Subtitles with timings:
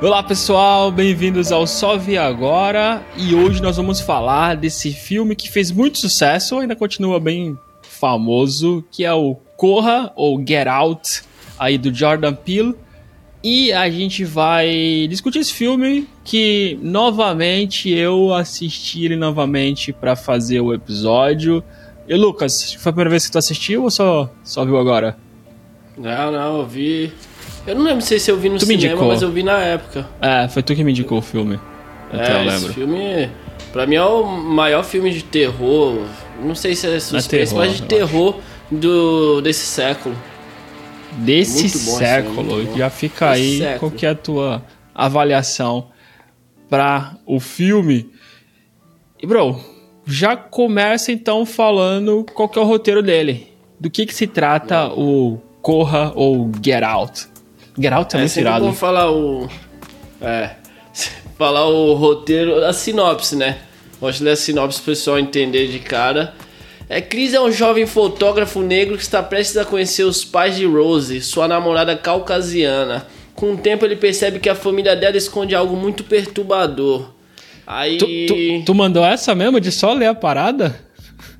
[0.00, 5.50] Olá pessoal, bem-vindos ao Só Vi Agora e hoje nós vamos falar desse filme que
[5.50, 11.22] fez muito sucesso, ainda continua bem famoso, que é o Corra ou Get Out,
[11.58, 12.76] aí do Jordan Peele.
[13.42, 20.60] E a gente vai discutir esse filme que novamente eu assisti ele novamente para fazer
[20.60, 21.62] o episódio.
[22.06, 25.18] E Lucas, foi a primeira vez que tu assistiu ou só, só viu agora?
[25.96, 27.12] Não, não, eu vi
[27.68, 30.08] eu não lembro se eu vi no tu cinema, mas eu vi na época.
[30.20, 31.60] É, foi tu que me indicou o filme.
[32.10, 32.64] Até é, eu lembro.
[32.64, 33.30] Esse filme,
[33.72, 35.98] pra mim, é o maior filme de terror.
[36.42, 40.16] Não sei se é suspense, é terror, mas de terror do, desse século.
[41.18, 42.74] Desse século.
[42.74, 43.78] Já fica desse aí século.
[43.78, 44.62] qual que é a tua
[44.94, 45.88] avaliação
[46.70, 48.10] para o filme.
[49.20, 49.60] E, bro,
[50.06, 53.52] já começa então falando qual que é o roteiro dele.
[53.78, 57.28] Do que que se trata o Corra ou Get Out?
[57.78, 58.64] Get Out é, é muito irado.
[58.64, 59.48] Vamos falar o.
[60.20, 60.50] É.
[61.38, 63.58] Falar o roteiro, a sinopse, né?
[64.00, 66.34] Gosto de ler a sinopse pro pessoal entender de cara.
[66.88, 70.64] É, Chris é um jovem fotógrafo negro que está prestes a conhecer os pais de
[70.66, 73.06] Rose, sua namorada caucasiana.
[73.36, 77.10] Com o tempo ele percebe que a família dela esconde algo muito perturbador.
[77.64, 77.98] Aí.
[77.98, 80.80] Tu, tu, tu mandou essa mesmo de só ler a parada?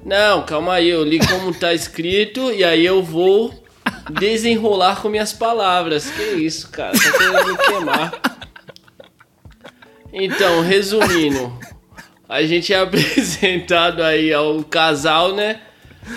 [0.05, 3.53] Não, calma aí, eu li como tá escrito e aí eu vou
[4.11, 6.11] desenrolar com minhas palavras.
[6.11, 6.93] Que isso, cara?
[6.93, 8.13] Tá querendo me queimar.
[10.13, 11.53] Então, resumindo,
[12.29, 15.61] a gente é apresentado aí ao casal, né?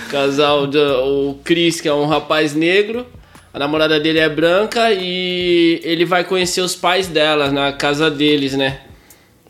[0.09, 3.05] casal do o Chris, que é um rapaz negro.
[3.53, 8.53] A namorada dele é branca e ele vai conhecer os pais dela na casa deles,
[8.53, 8.79] né?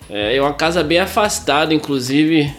[0.09, 2.51] É uma casa bem afastada, inclusive.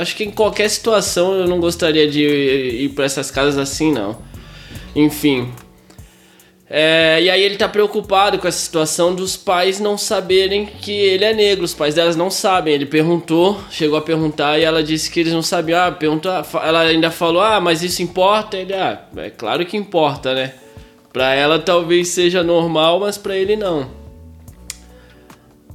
[0.00, 4.16] Acho que em qualquer situação eu não gostaria de ir para essas casas assim, não.
[4.94, 5.52] Enfim.
[6.68, 11.24] É, e aí ele tá preocupado com essa situação dos pais não saberem que ele
[11.24, 11.64] é negro.
[11.64, 12.74] Os pais delas não sabem.
[12.74, 15.78] Ele perguntou, chegou a perguntar e ela disse que eles não sabiam.
[15.78, 18.56] Ah, perguntou, ela ainda falou: Ah, mas isso importa?
[18.56, 20.54] Ele, ah, é claro que importa, né?
[21.12, 23.88] Pra ela talvez seja normal, mas pra ele não.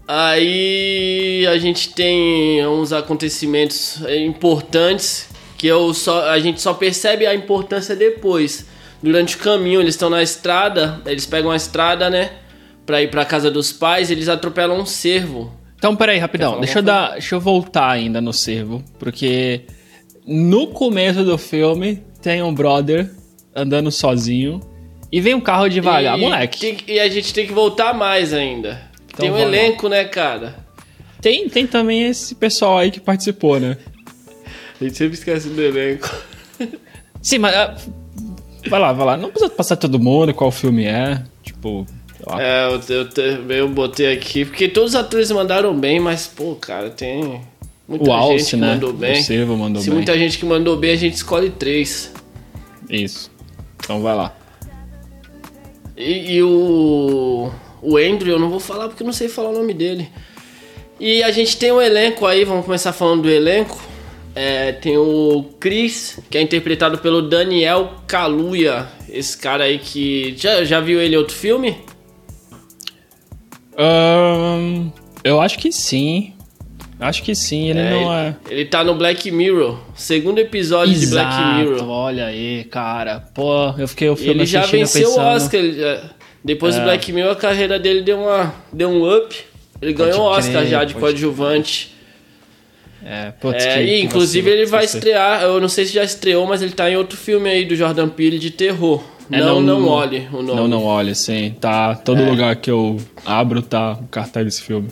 [0.05, 7.35] Aí a gente tem uns acontecimentos importantes que eu só, a gente só percebe a
[7.35, 8.65] importância depois
[9.01, 12.31] durante o caminho, eles estão na estrada, eles pegam a estrada, né?
[12.85, 15.53] Pra ir pra casa dos pais, eles atropelam um cervo.
[15.77, 16.59] Então, peraí, rapidão.
[16.59, 19.61] Deixa eu, dar, deixa eu voltar ainda no cervo, porque
[20.25, 23.09] no começo do filme tem um brother
[23.55, 24.59] andando sozinho
[25.11, 26.59] e vem um carro devagar, e, moleque.
[26.59, 28.81] Tem, e a gente tem que voltar mais ainda.
[29.05, 29.91] Então, tem um elenco, lá.
[29.91, 30.55] né, cara?
[31.21, 33.77] Tem, tem também esse pessoal aí que participou, né?
[34.79, 36.09] A gente sempre esquece do elenco.
[37.21, 37.75] Sim, mas ah,
[38.69, 39.17] Vai lá, vai lá.
[39.17, 41.21] Não precisa passar todo mundo qual filme é.
[41.43, 41.85] Tipo.
[42.37, 46.89] É, eu, eu, eu, botei aqui, porque todos os atores mandaram bem, mas, pô, cara,
[46.89, 47.41] tem
[47.87, 48.73] muita o gente Alce, que né?
[48.73, 49.19] mandou bem.
[49.19, 49.95] O Silva mandou Se bem.
[49.95, 52.11] muita gente que mandou bem, a gente escolhe três.
[52.89, 53.31] Isso.
[53.77, 54.35] Então vai lá.
[55.97, 57.51] E, e o.
[57.81, 60.09] O Andrew, eu não vou falar porque eu não sei falar o nome dele.
[60.99, 63.79] E a gente tem um elenco aí, vamos começar falando do elenco.
[64.35, 68.87] É, tem o Chris, que é interpretado pelo Daniel Kaluuya.
[69.09, 70.33] Esse cara aí que.
[70.37, 71.77] Já, já viu ele em outro filme?
[73.77, 74.91] Um,
[75.23, 76.33] eu acho que sim.
[76.99, 78.35] Acho que sim, ele é, não é.
[78.49, 81.89] Ele tá no Black Mirror, segundo episódio Exato, de Black Mirror.
[81.89, 83.21] Olha aí, cara.
[83.33, 85.61] Pô, eu fiquei o filme Ele já venceu o Oscar.
[86.43, 86.79] depois é.
[86.79, 89.33] do Black Mirror, a carreira dele deu, uma, deu um up.
[89.81, 91.95] Ele ganhou o Oscar já de coadjuvante.
[93.11, 96.45] É, putz, é, que, e inclusive ele vai estrear, eu não sei se já estreou,
[96.45, 99.03] mas ele tá em outro filme aí do Jordan Peele de terror.
[99.31, 100.59] É, não, não, não olhe o nome.
[100.59, 101.55] Não, não olhe, sim.
[101.59, 102.29] Tá, todo é.
[102.29, 104.89] lugar que eu abro tá o cartaz desse filme.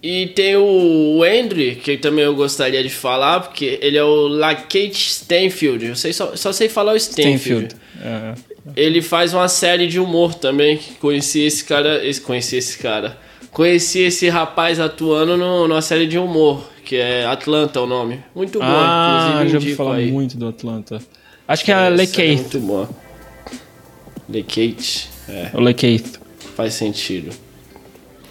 [0.00, 5.10] E tem o Andrew, que também eu gostaria de falar, porque ele é o Lakate
[5.10, 5.86] Stanfield.
[5.86, 7.74] Eu sei, só, só sei falar o Stanfield.
[7.74, 7.76] Stanfield.
[8.04, 8.34] É.
[8.76, 10.78] Ele faz uma série de humor também.
[11.00, 12.06] Conheci esse cara.
[12.06, 13.18] Esse, conheci esse cara.
[13.50, 18.18] Conheci esse rapaz atuando no, numa série de humor que é Atlanta o nome.
[18.34, 19.48] Muito bom, ah, inclusive.
[19.52, 20.10] já ouvi falar aí.
[20.10, 21.00] muito do Atlanta.
[21.46, 22.20] Acho que é, é Lekate.
[22.20, 22.88] É muito bom.
[24.28, 25.08] Lekate.
[25.28, 25.50] É.
[25.54, 26.14] O Lekate.
[26.56, 27.30] Faz sentido.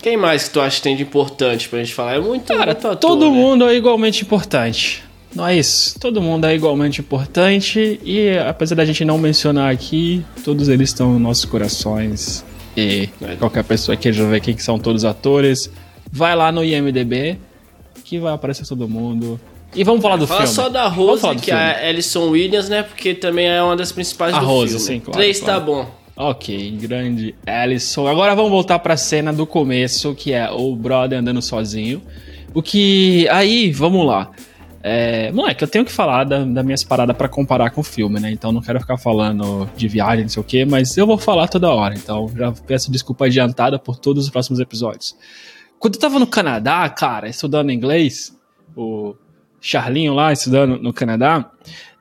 [0.02, 2.16] Quem mais que tu acha que tem de importante pra gente falar?
[2.16, 3.38] É muito, Cara, muito ator, todo né?
[3.38, 5.06] mundo é igualmente importante.
[5.34, 5.98] Não é isso.
[5.98, 11.14] Todo mundo é igualmente importante e apesar da gente não mencionar aqui, todos eles estão
[11.14, 12.44] nos nossos corações.
[12.76, 13.38] E é.
[13.38, 15.72] qualquer pessoa que queira ver quem são todos os atores,
[16.12, 17.38] vai lá no IMDB,
[18.10, 19.40] que vai aparecer todo mundo.
[19.76, 20.56] E vamos falar do Fala filme.
[20.56, 21.60] só da Rose, que filme.
[21.62, 22.82] é a Alison Williams, né?
[22.82, 24.86] Porque também é uma das principais a do Rose, filme.
[24.86, 25.20] sim, claro.
[25.20, 25.60] Três claro.
[25.60, 26.00] tá bom.
[26.18, 28.08] Ok, grande Ellison.
[28.08, 32.02] Agora vamos voltar pra cena do começo, que é o brother andando sozinho.
[32.54, 33.28] O que.
[33.30, 34.32] Aí, vamos lá.
[34.82, 38.20] É, moleque, eu tenho que falar da, das minhas paradas para comparar com o filme,
[38.20, 38.32] né?
[38.32, 41.48] Então não quero ficar falando de viagem, não sei o quê, mas eu vou falar
[41.48, 41.94] toda hora.
[41.96, 45.16] Então já peço desculpa adiantada por todos os próximos episódios.
[45.80, 48.36] Quando eu tava no Canadá, cara, estudando inglês,
[48.76, 49.16] o
[49.62, 51.50] Charlinho lá estudando no Canadá,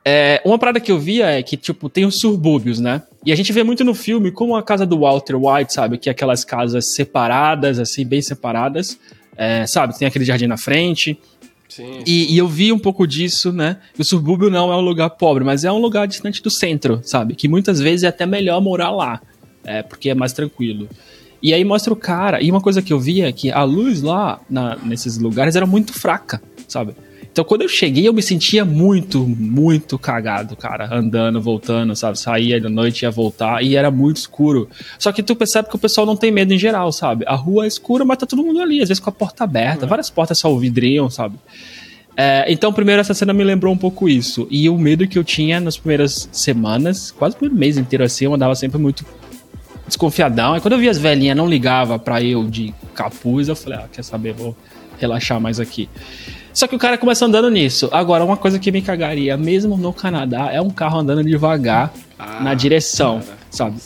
[0.03, 3.03] é, uma parada que eu via é que, tipo, tem os subúrbios, né?
[3.25, 5.97] E a gente vê muito no filme como a casa do Walter White, sabe?
[5.97, 8.97] Que é aquelas casas separadas, assim, bem separadas.
[9.37, 9.97] É, sabe?
[9.97, 11.17] Tem aquele jardim na frente.
[11.69, 12.03] Sim.
[12.05, 13.77] E, e, eu vi um pouco disso, né?
[13.97, 17.35] O subúrbio não é um lugar pobre, mas é um lugar distante do centro, sabe?
[17.35, 19.21] Que muitas vezes é até melhor morar lá,
[19.63, 20.89] é, porque é mais tranquilo.
[21.41, 22.41] E aí mostra o cara.
[22.41, 25.65] E uma coisa que eu vi é que a luz lá na, nesses lugares era
[25.65, 26.93] muito fraca, sabe?
[27.31, 30.93] Então quando eu cheguei, eu me sentia muito, muito cagado, cara.
[30.93, 32.19] Andando, voltando, sabe?
[32.19, 34.67] Saía da noite, ia voltar e era muito escuro.
[34.97, 37.23] Só que tu percebe que o pessoal não tem medo em geral, sabe?
[37.27, 39.83] A rua é escura, mas tá todo mundo ali, às vezes com a porta aberta.
[39.83, 39.89] Uhum.
[39.89, 41.37] Várias portas só o vidrinho, sabe?
[42.17, 44.45] É, então, primeiro, essa cena me lembrou um pouco isso.
[44.51, 48.33] E o medo que eu tinha nas primeiras semanas, quase o mês inteiro assim, eu
[48.33, 49.05] andava sempre muito
[49.89, 50.55] desconfiadão.
[50.55, 53.87] E quando eu vi as velhinhas não ligava para eu de capuz, eu falei, ah,
[53.91, 54.55] quer saber, vou
[54.97, 55.89] relaxar mais aqui.
[56.53, 57.89] Só que o cara começa andando nisso.
[57.91, 62.41] Agora, uma coisa que me cagaria, mesmo no Canadá, é um carro andando devagar ah,
[62.41, 63.77] na direção, cara, sabe?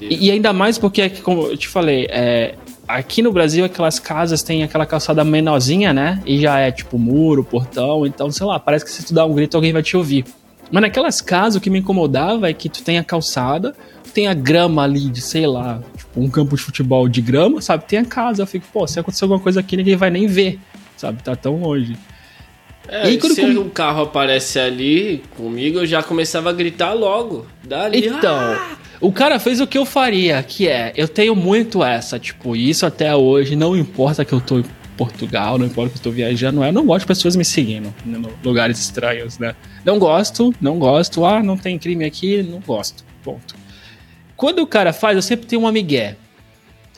[0.00, 2.54] E, e, ainda mais porque, como eu te falei, é,
[2.86, 6.20] aqui no Brasil aquelas casas têm aquela calçada menorzinha, né?
[6.26, 9.34] E já é tipo muro, portão, então, sei lá, parece que se tu dá um
[9.34, 10.24] grito alguém vai te ouvir.
[10.70, 13.74] Mas naquelas casas o que me incomodava é que tu tem a calçada,
[14.16, 17.84] tem a grama ali de, sei lá, tipo um campo de futebol de grama, sabe?
[17.84, 20.58] Tem a casa, eu fico, pô, se acontecer alguma coisa aqui ninguém vai nem ver,
[20.96, 21.22] sabe?
[21.22, 21.98] Tá tão longe.
[22.88, 23.60] É, e se com...
[23.60, 27.44] um carro aparece ali comigo, eu já começava a gritar logo.
[27.62, 28.78] Dali, então, ah!
[29.02, 32.86] o cara fez o que eu faria, que é, eu tenho muito essa, tipo, isso
[32.86, 34.64] até hoje, não importa que eu tô em
[34.96, 38.22] Portugal, não importa que eu tô viajando, eu não gosto de pessoas me seguindo em
[38.42, 39.54] lugares estranhos, né?
[39.84, 43.65] Não gosto, não gosto, ah, não tem crime aqui, não gosto, ponto.
[44.36, 46.16] Quando o cara faz, eu sempre tenho um amigué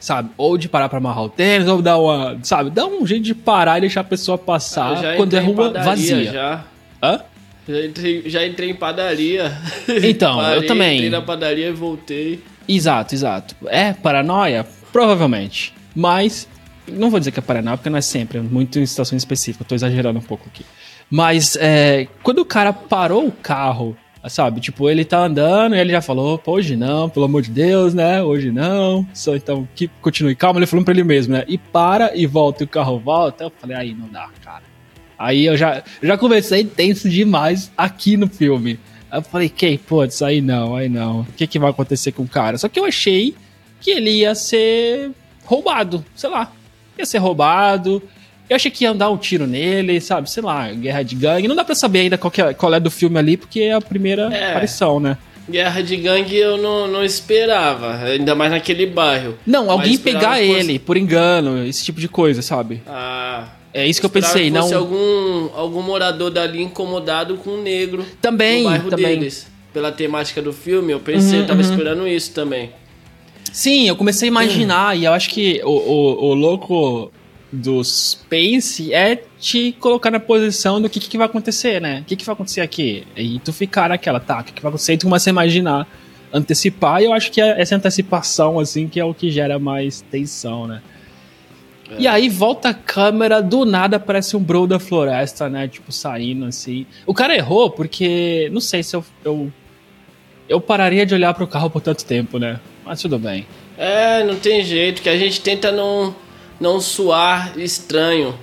[0.01, 0.31] sabe?
[0.37, 2.71] Ou de parar pra amarrar o tênis, ou dar uma, sabe?
[2.71, 6.33] Dá um jeito de parar e deixar a pessoa passar quando é rua vazia.
[6.33, 6.65] Já.
[7.03, 7.21] Hã?
[7.69, 9.53] Já entrei, já entrei em padaria.
[10.03, 10.97] Então, Parei, eu também.
[10.97, 12.43] Entrei na padaria e voltei.
[12.67, 13.55] Exato, exato.
[13.67, 14.67] É paranoia?
[14.93, 15.75] Provavelmente.
[15.95, 16.49] Mas,
[16.87, 19.65] não vou dizer que é paranoia, porque não é sempre, é muito em situações específicas.
[19.67, 20.65] Eu tô exagerando um pouco aqui.
[21.11, 23.97] Mas, é, quando o cara parou o carro
[24.29, 24.61] Sabe?
[24.61, 28.23] Tipo, ele tá andando e ele já falou, hoje não, pelo amor de Deus, né?
[28.23, 29.07] Hoje não.
[29.15, 31.45] Só então que continue calmo, ele falou pra ele mesmo, né?
[31.49, 33.45] E para e volta e o carro volta.
[33.45, 34.63] Eu falei, aí não dá, cara.
[35.19, 38.79] Aí eu já, já comecei tenso demais aqui no filme.
[39.11, 41.21] Aí eu falei, que, isso aí não, aí não.
[41.23, 42.57] O que, que vai acontecer com o cara?
[42.59, 43.35] Só que eu achei
[43.81, 45.11] que ele ia ser
[45.45, 46.53] roubado, sei lá.
[46.97, 48.03] Ia ser roubado,
[48.49, 50.31] eu achei que ia dar um tiro nele, sabe?
[50.31, 51.49] Sei lá, guerra de gangue.
[51.49, 53.81] Não dá pra saber ainda qual, é, qual é do filme ali, porque é a
[53.81, 54.51] primeira é.
[54.51, 55.19] aparição, né?
[55.51, 59.35] Guerra de gangue eu não, não esperava, ainda mais naquele bairro.
[59.47, 60.43] Não, alguém pegar fosse...
[60.43, 62.83] ele por engano, esse tipo de coisa, sabe?
[62.87, 63.49] Ah.
[63.73, 64.75] É isso que eu pensei, que não.
[64.75, 69.19] algum algum morador dali incomodado com o negro também, no bairro também.
[69.19, 69.47] deles.
[69.73, 71.71] Pela temática do filme, eu pensei, uhum, eu tava uhum.
[71.71, 72.71] esperando isso também.
[73.53, 75.03] Sim, eu comecei a imaginar, uhum.
[75.03, 77.13] e eu acho que o, o, o louco
[77.51, 82.01] do Space é te colocar na posição do que, que vai acontecer, né?
[82.01, 83.07] O que, que vai acontecer aqui?
[83.17, 84.95] E tu ficar naquela, tá, o que, que vai acontecer?
[84.95, 85.87] E tu começa a imaginar,
[86.33, 90.03] antecipar, e eu acho que é essa antecipação, assim, que é o que gera mais
[90.11, 90.83] tensão, né?
[91.91, 92.03] É.
[92.03, 95.67] E aí volta a câmera, do nada aparece um bro da floresta, né?
[95.69, 96.87] Tipo, saindo assim.
[97.07, 99.51] O cara errou porque, não sei se eu, eu,
[100.49, 102.61] eu pararia de olhar pro carro por tanto tempo, né?
[102.85, 103.47] Mas tudo bem.
[103.79, 106.15] É, não tem jeito, que a gente tenta não
[106.61, 108.35] não suar estranho.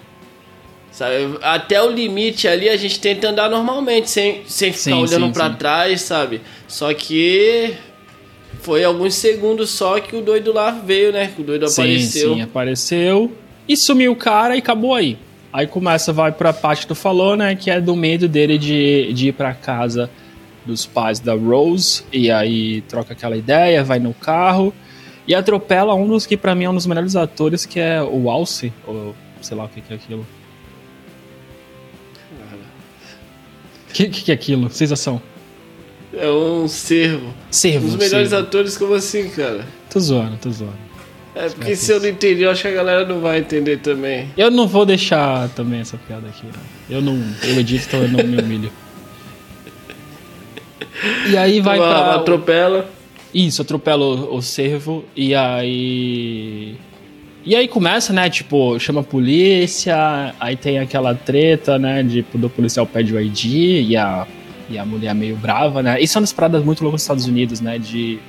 [0.92, 1.38] Sabe?
[1.42, 5.50] Até o limite ali a gente tenta andar normalmente, sem, sem ficar sim, olhando para
[5.50, 6.42] trás, sabe?
[6.68, 7.74] Só que
[8.62, 11.34] foi alguns segundos só que o doido lá veio, né?
[11.38, 12.34] O doido sim, apareceu.
[12.34, 13.32] Sim, apareceu
[13.68, 15.18] e sumiu o cara e acabou aí.
[15.52, 17.56] Aí começa, vai pra parte que tu falou, né?
[17.56, 20.10] Que é do medo dele de, de ir pra casa
[20.66, 22.04] dos pais da Rose.
[22.12, 24.74] E aí troca aquela ideia, vai no carro.
[25.28, 28.30] E atropela um dos que para mim é um dos melhores atores, que é o
[28.30, 30.26] Alce, ou sei lá o que, que é aquilo.
[33.90, 34.70] O que, que, que é aquilo?
[34.70, 35.22] Sensação.
[36.14, 37.34] É um servo.
[37.50, 37.88] Servo.
[37.88, 38.46] Um dos melhores servo.
[38.46, 39.66] atores, como assim, cara?
[39.90, 40.86] Tô zoando, tô zoando.
[41.34, 44.30] É porque se eu não entendi, eu acho que a galera não vai entender também.
[44.38, 46.48] Eu não vou deixar também essa piada aqui.
[46.90, 47.22] Eu não.
[47.44, 48.72] Eu edito, então eu não me humilho.
[51.30, 52.16] E aí vai então, pra.
[52.16, 52.90] Atropela.
[53.36, 56.78] Isso, atropela o, o e aí.
[57.46, 58.30] E aí começa, né?
[58.30, 62.02] Tipo, chama a polícia, aí tem aquela treta, né?
[62.02, 63.44] De do policial pede o ID
[63.90, 64.26] e a,
[64.70, 66.00] e a mulher meio brava, né?
[66.00, 67.78] Isso é uma das paradas muito loucas nos Estados Unidos, né?
[67.78, 68.20] De,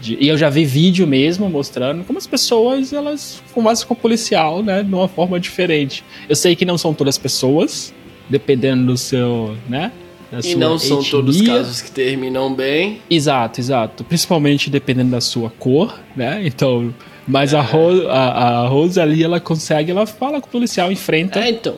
[0.00, 3.96] de, e eu já vi vídeo mesmo mostrando como as pessoas elas conversam com o
[3.98, 4.82] policial, né?
[4.82, 6.02] De uma forma diferente.
[6.26, 7.92] Eu sei que não são todas pessoas,
[8.30, 9.92] dependendo do seu, né?
[10.44, 11.10] E não são etnia.
[11.10, 13.00] todos os casos que terminam bem.
[13.08, 14.04] Exato, exato.
[14.04, 16.40] Principalmente dependendo da sua cor, né?
[16.44, 16.94] Então,
[17.26, 17.58] mas é.
[17.58, 21.40] a, Rose, a, a Rose ali, ela consegue, ela fala com o policial, enfrenta.
[21.40, 21.76] É, então.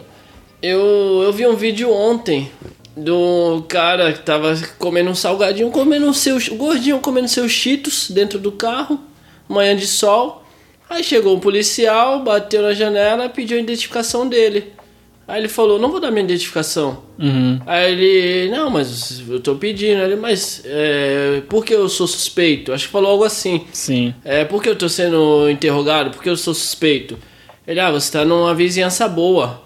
[0.63, 2.51] Eu, eu vi um vídeo ontem
[2.97, 6.49] do cara que tava comendo um salgadinho, comendo seus.
[6.49, 9.01] gordinho comendo seus cheetos dentro do carro,
[9.49, 10.45] manhã de sol.
[10.89, 14.73] Aí chegou um policial, bateu na janela pediu a identificação dele.
[15.31, 17.05] Aí ele falou, não vou dar minha identificação.
[17.17, 17.61] Uhum.
[17.65, 20.03] Aí ele, não, mas eu tô pedindo.
[20.03, 22.73] Ele, mas é, por que eu sou suspeito?
[22.73, 23.65] Acho que falou algo assim.
[23.73, 24.13] Sim.
[24.25, 26.11] É, por que eu tô sendo interrogado?
[26.11, 27.17] Por que eu sou suspeito?
[27.65, 29.63] Ele, ah, você tá numa vizinhança boa.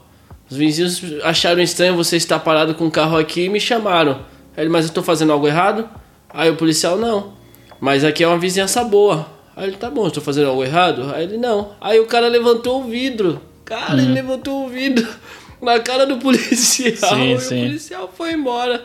[0.50, 4.18] Os vizinhos acharam estranho você estar parado com o carro aqui e me chamaram.
[4.54, 5.88] Aí ele, mas eu tô fazendo algo errado?
[6.28, 7.33] Aí o policial, não.
[7.80, 9.26] Mas aqui é uma vizinhança boa.
[9.56, 11.11] Aí ele, tá bom, tô fazendo algo errado?
[11.14, 11.71] Aí ele, não.
[11.80, 13.40] Aí o cara levantou o vidro.
[13.64, 14.00] Cara, uhum.
[14.00, 15.09] ele levantou o vidro
[15.64, 17.62] na cara do policial sim, e sim.
[17.62, 18.85] o policial foi embora.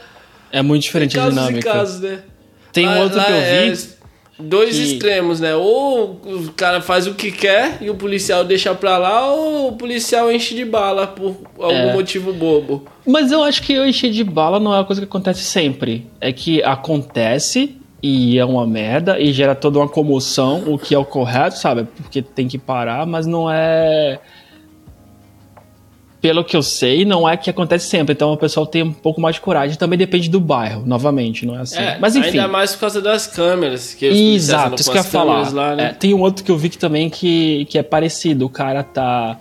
[0.51, 1.71] É muito diferente a dinâmica.
[1.71, 2.23] Casos, né?
[2.71, 3.93] Tem um lá, outro lá que eu vi.
[3.95, 3.99] É
[4.39, 4.83] dois que...
[4.83, 5.53] extremos, né?
[5.55, 9.71] Ou o cara faz o que quer e o policial deixa pra lá, ou o
[9.73, 11.93] policial enche de bala por algum é.
[11.93, 12.85] motivo bobo.
[13.05, 16.07] Mas eu acho que o encher de bala não é uma coisa que acontece sempre.
[16.21, 20.97] É que acontece e é uma merda e gera toda uma comoção, o que é
[20.97, 21.85] o correto, sabe?
[21.97, 24.19] Porque tem que parar, mas não é
[26.21, 28.13] pelo que eu sei, não é que acontece sempre.
[28.13, 29.77] Então o pessoal tem um pouco mais de coragem.
[29.77, 31.79] Também depende do bairro, novamente, não é assim.
[31.79, 32.39] É, Mas enfim.
[32.39, 33.93] Ainda mais por causa das câmeras.
[33.93, 35.53] Que Exato, isso que eu ia falar.
[35.53, 35.85] Lá, né?
[35.85, 38.45] é, tem um outro que eu vi que também que, que é parecido.
[38.45, 39.37] O cara tá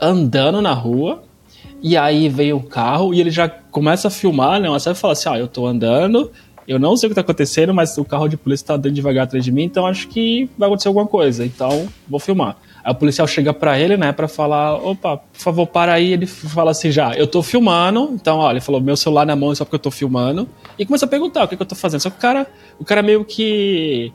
[0.00, 1.22] andando na rua.
[1.84, 4.68] E aí vem o carro e ele já começa a filmar, né?
[4.68, 6.30] Você vai falar assim: ó, ah, eu tô andando,
[6.66, 9.24] eu não sei o que tá acontecendo, mas o carro de polícia tá andando devagar
[9.24, 11.44] atrás de mim, então acho que vai acontecer alguma coisa.
[11.44, 12.56] Então, vou filmar.
[12.84, 16.12] Aí o policial chega para ele, né, para falar, opa, por favor, para aí.
[16.12, 19.54] Ele fala assim já, eu tô filmando, então, ó, ele falou, meu celular na mão
[19.54, 20.48] só porque eu tô filmando.
[20.78, 22.00] E começa a perguntar o que, que eu tô fazendo.
[22.00, 22.46] Só que o cara,
[22.78, 24.12] o cara meio que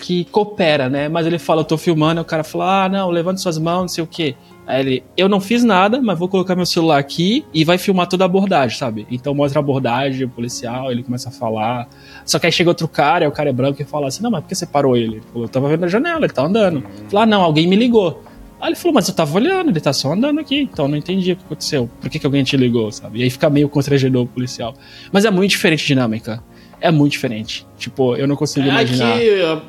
[0.00, 1.08] que coopera, né?
[1.08, 3.80] Mas ele fala, eu tô filmando, e o cara fala, ah, não, levante suas mãos,
[3.82, 4.34] não sei o quê.
[4.70, 8.06] Aí ele, eu não fiz nada, mas vou colocar meu celular aqui e vai filmar
[8.06, 9.04] toda a abordagem, sabe?
[9.10, 11.88] Então mostra a abordagem, o policial, ele começa a falar.
[12.24, 14.42] Só que aí chega outro cara, o cara é branco e fala assim: Não, mas
[14.42, 15.16] por que você parou ele?
[15.16, 16.84] Ele falou, eu tava vendo a janela, ele tá andando.
[17.08, 18.22] Falou, ah, não, alguém me ligou.
[18.60, 20.96] Aí ele falou, mas eu tava olhando, ele tá só andando aqui, então eu não
[20.96, 21.90] entendi o que aconteceu.
[22.00, 23.20] Por que, que alguém te ligou, sabe?
[23.20, 24.74] E aí fica meio constrangedor o policial.
[25.10, 26.44] Mas é muito diferente a dinâmica.
[26.80, 27.66] É muito diferente.
[27.76, 29.14] Tipo, eu não consigo é imaginar.
[29.14, 29.62] Aqui,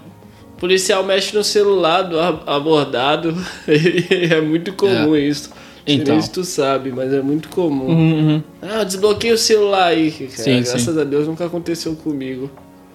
[0.62, 3.36] policial mexe no celular do abordado.
[3.68, 5.22] é muito comum é.
[5.22, 5.50] isso.
[5.88, 6.22] Então.
[6.22, 7.88] Se tu sabe, mas é muito comum.
[7.88, 8.44] Uhum.
[8.62, 10.12] Ah, desbloqueei o celular aí.
[10.12, 10.30] Cara.
[10.30, 11.02] Sim, Graças sim.
[11.02, 12.52] a Deus nunca aconteceu comigo.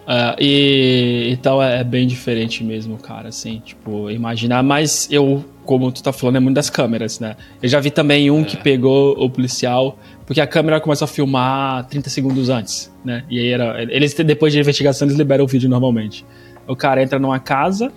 [0.06, 6.00] É, e então é bem diferente mesmo, cara, assim, tipo, imaginar, mas eu, como tu
[6.00, 7.36] tá falando, é muito das câmeras, né?
[7.60, 8.44] Eu já vi também um é.
[8.44, 13.24] que pegou o policial, porque a câmera começa a filmar 30 segundos antes, né?
[13.28, 13.82] E aí era.
[13.82, 16.24] Eles, depois de investigação, eles liberam o vídeo normalmente.
[16.66, 17.92] O cara entra numa casa,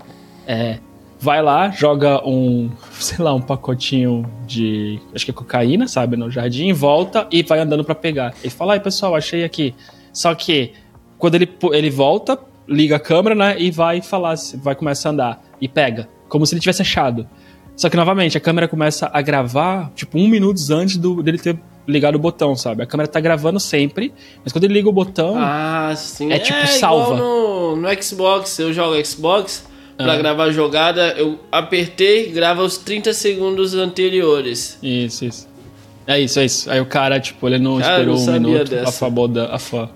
[0.47, 0.79] é,
[1.19, 6.31] vai lá, joga um, sei lá, um pacotinho de, acho que é cocaína, sabe, no
[6.31, 8.33] jardim, volta e vai andando para pegar.
[8.41, 9.75] Ele fala, ai pessoal, achei aqui.
[10.13, 10.73] Só que
[11.17, 15.41] quando ele, ele volta, liga a câmera, né, e vai falar, vai começar a andar
[15.59, 17.27] e pega, como se ele tivesse achado.
[17.75, 21.57] Só que novamente a câmera começa a gravar, tipo, um minuto antes do, dele ter
[21.89, 22.83] ligado o botão, sabe?
[22.83, 25.35] A câmera tá gravando sempre, mas quando ele liga o botão.
[25.37, 26.31] Ah, sim.
[26.31, 27.15] É, é tipo salva.
[27.15, 29.67] No, no Xbox, eu jogo Xbox.
[29.97, 30.17] Pra ah.
[30.17, 34.79] gravar a jogada, eu apertei, grava os 30 segundos anteriores.
[34.81, 35.49] Isso, isso.
[36.07, 36.71] É isso, é isso.
[36.71, 39.89] Aí o cara, tipo, ele não cara, esperou não um minuto, afoboda, afo,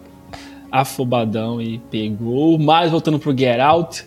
[0.69, 2.59] afobadão e pegou.
[2.59, 4.03] Mas voltando pro Get Out,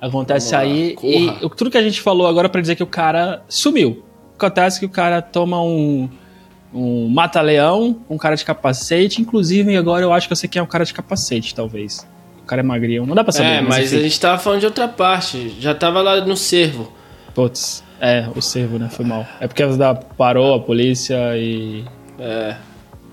[0.00, 0.96] acontece aí.
[1.02, 4.04] E tudo que a gente falou agora para dizer que o cara sumiu.
[4.36, 6.08] Acontece que o cara toma um
[6.72, 9.20] um mata-leão, um cara de capacete.
[9.20, 12.06] Inclusive, agora eu acho que eu sei quem é um cara de capacete, talvez.
[12.42, 13.48] O cara é magrinho, não dá pra saber.
[13.48, 15.54] É, mas, mas a gente tava falando de outra parte.
[15.60, 16.92] Já tava lá no cervo.
[17.34, 18.88] Putz, é, o cervo, né?
[18.90, 19.26] Foi mal.
[19.40, 21.84] É porque da parou a polícia e.
[22.18, 22.56] É.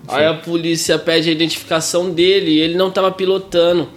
[0.07, 3.89] Aí a polícia pede a identificação dele e ele não tava pilotando.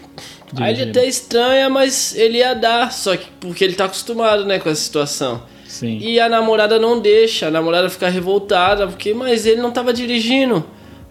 [0.53, 0.65] Dirigindo.
[0.65, 4.59] Aí ele até estranha, mas ele ia dar, só que porque ele tá acostumado, né,
[4.59, 5.43] com essa situação.
[5.71, 5.99] Sim.
[6.01, 10.65] E a namorada não deixa, a namorada fica revoltada, porque, mas ele não tava dirigindo.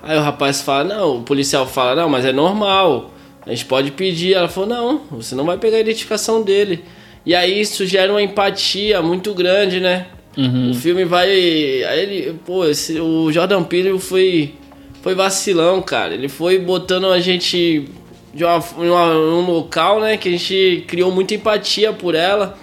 [0.03, 3.11] Aí o rapaz fala, não, o policial fala, não, mas é normal.
[3.45, 4.35] A gente pode pedir.
[4.35, 6.83] Ela falou: não, você não vai pegar a identificação dele.
[7.25, 10.05] E aí isso gera uma empatia muito grande, né?
[10.37, 10.69] Uhum.
[10.69, 11.29] O filme vai.
[11.29, 12.35] Aí ele.
[12.45, 14.53] Pô, esse, o Jordan Peele foi.
[15.01, 16.13] Foi vacilão, cara.
[16.13, 17.85] Ele foi botando a gente
[18.33, 20.17] de uma, uma, um local, né?
[20.17, 22.57] Que a gente criou muita empatia por ela,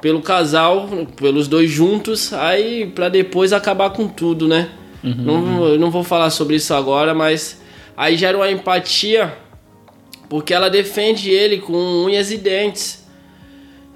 [0.00, 2.32] pelo casal, pelos dois juntos.
[2.32, 4.70] Aí pra depois acabar com tudo, né?
[5.02, 5.14] Uhum.
[5.16, 7.60] Não, eu não vou falar sobre isso agora, mas
[7.96, 9.34] aí gera uma empatia
[10.28, 13.04] porque ela defende ele com unhas e dentes.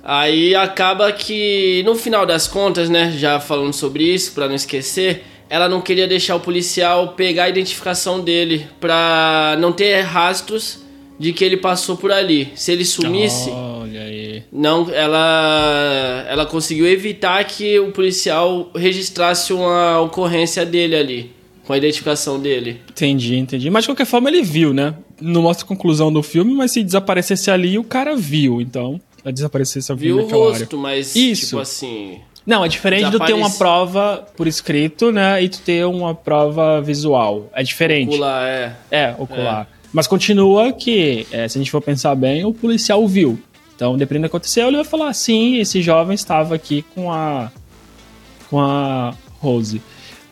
[0.02, 5.24] Aí acaba que no final das contas, né, já falando sobre isso para não esquecer,
[5.48, 10.80] ela não queria deixar o policial pegar a identificação dele pra não ter rastros
[11.18, 12.52] de que ele passou por ali.
[12.54, 13.50] Se ele sumisse,
[13.84, 14.42] Olha aí.
[14.52, 21.30] não, ela ela conseguiu evitar que o policial registrasse uma ocorrência dele ali
[21.64, 22.80] com a identificação dele.
[22.90, 23.70] Entendi, entendi.
[23.70, 24.94] Mas de qualquer forma ele viu, né?
[25.20, 28.60] Não mostra a conclusão do filme, mas se desaparecesse ali, o cara viu.
[28.60, 30.58] Então, vai desaparecer essa Viu o naquela área.
[30.58, 31.46] rosto, mas Isso.
[31.46, 35.42] tipo assim, Não, é diferente de tu ter uma Desaparece- prova por escrito, né?
[35.42, 37.48] E tu ter uma prova visual.
[37.54, 38.10] É diferente.
[38.10, 38.72] pula é.
[38.90, 39.66] É, ocular.
[39.90, 43.38] Mas continua que, é, se a gente for pensar bem, o policial viu.
[43.76, 47.50] Então, dependendo do que aconteceu, ele vai falar: sim, esse jovem estava aqui com a.
[48.48, 49.80] com a Rose.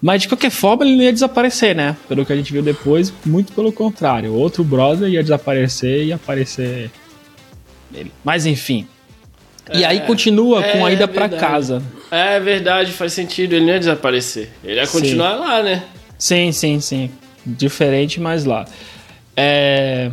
[0.01, 1.97] Mas de qualquer forma, ele não ia desaparecer, né?
[2.09, 4.35] Pelo que a gente viu depois, muito pelo contrário.
[4.35, 6.91] Outro brother ia desaparecer e aparecer
[7.95, 8.11] ele.
[8.25, 8.87] Mas enfim.
[9.73, 11.41] E É, aí continua com a é ida pra verdade.
[11.53, 11.83] casa.
[12.11, 14.51] É verdade, faz sentido, ele não ia desaparecer.
[14.65, 14.93] Ele ia Sim.
[15.01, 15.85] continuar lá, né?
[16.19, 17.09] Sim, sim, sim.
[17.47, 18.67] Diferente, mas lá.
[19.37, 20.11] É...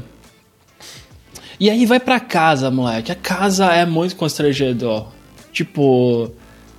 [1.59, 3.11] E aí vai pra casa, moleque.
[3.11, 5.07] A casa é muito constrangedor.
[5.51, 6.31] Tipo,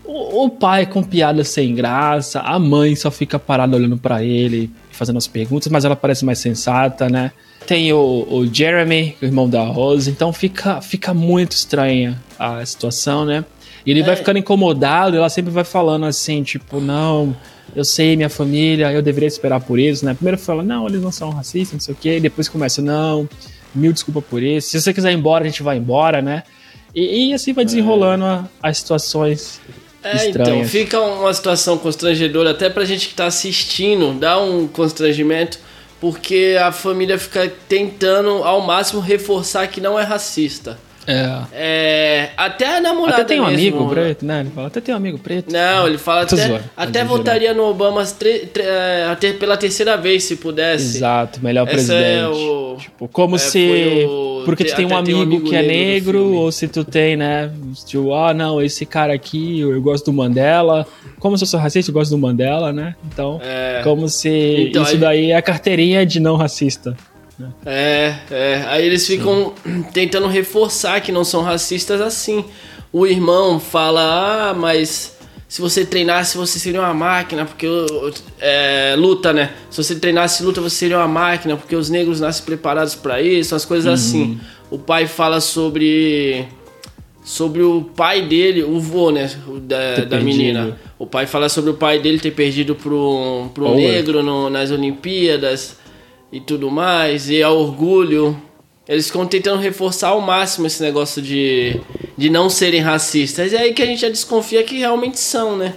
[0.04, 4.70] o, o pai com piada sem graça, a mãe só fica parada olhando pra ele,
[4.90, 7.32] fazendo as perguntas, mas ela parece mais sensata, né?
[7.66, 13.25] Tem o, o Jeremy, o irmão da Rose, então fica, fica muito estranha a situação,
[13.26, 13.44] né?
[13.84, 14.16] E ele vai É.
[14.16, 17.36] ficando incomodado, ela sempre vai falando assim, tipo, não,
[17.76, 20.14] eu sei, minha família, eu deveria esperar por isso, né?
[20.14, 23.28] Primeiro fala, não, eles não são racistas, não sei o quê, e depois começa, não,
[23.75, 26.43] mil desculpa por isso, se você quiser ir embora, a gente vai embora, né?
[26.95, 29.61] E, e assim vai desenrolando a- as situações
[30.02, 30.49] É, estranhas.
[30.59, 35.59] então, fica uma situação constrangedora até pra gente que tá assistindo, dá um constrangimento,
[36.00, 40.78] porque a família fica tentando ao máximo reforçar que não é racista.
[41.06, 41.41] É.
[41.52, 43.91] É, até a namorada Até tem um mesmo, amigo né?
[43.91, 44.41] preto, né?
[44.41, 45.52] Ele fala, até tem um amigo preto.
[45.52, 49.97] Não, ele fala até, zoando, até votaria no Obama tre- tre- é, até pela terceira
[49.97, 50.99] vez, se pudesse.
[50.99, 52.04] Exato, melhor Essa presidente.
[52.21, 54.06] é o- Tipo, como é, se.
[54.08, 56.50] o- Porque tu te- tem um até tem um amigo, amigo que é negro ou
[56.52, 57.50] se tu tem, né?
[57.86, 60.86] Tipo, ah, não, esse cara aqui, eu gosto do Mandela.
[61.19, 62.95] Como se eu sou racista, eu gosto do Mandela, né?
[63.13, 63.80] Então, É.
[63.84, 66.97] como se Então, isso aí- daí é a carteirinha de não racista.
[67.65, 68.65] É, é.
[68.69, 69.53] Aí eles ficam
[69.93, 72.45] tentando reforçar que não são racistas assim.
[72.93, 75.17] O irmão fala, ah, mas
[75.49, 77.67] se você treinasse, você seria uma máquina, porque
[78.41, 79.53] é, luta, né?
[79.71, 83.55] Se você treinasse luta, você seria uma máquina, porque os negros nascem preparados pra isso,
[83.55, 84.39] as coisas assim.
[84.71, 86.47] O pai fala sobre
[87.23, 89.31] sobre o pai dele, o vô, né,
[89.63, 90.79] da, da menina.
[90.99, 95.76] O pai fala sobre o pai dele ter perdido pro, pro negro no- nas Olimpíadas
[96.32, 98.40] e tudo mais, e a orgulho.
[98.88, 101.80] Eles ficam tentando reforçar ao máximo esse negócio de,
[102.16, 103.52] de não serem racistas.
[103.52, 105.75] E é aí que a gente já desconfia que realmente são, né?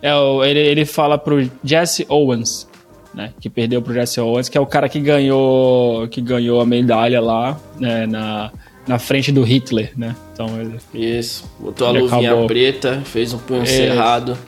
[0.00, 2.68] É, o- ele, ele fala pro Jesse Owens,
[3.12, 3.32] né?
[3.40, 7.20] Que perdeu pro Jesse Owens, que é o cara que ganhou, que ganhou a medalha
[7.20, 8.52] lá, né, na,
[8.86, 10.14] na frente do Hitler, né?
[10.32, 10.78] Então ele.
[10.94, 11.44] Isso.
[11.58, 12.46] Botou a luvinha acabou.
[12.46, 13.66] preta, fez um punho É.
[13.66, 14.38] cerrado.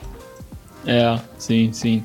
[0.87, 2.03] É, sim, sim.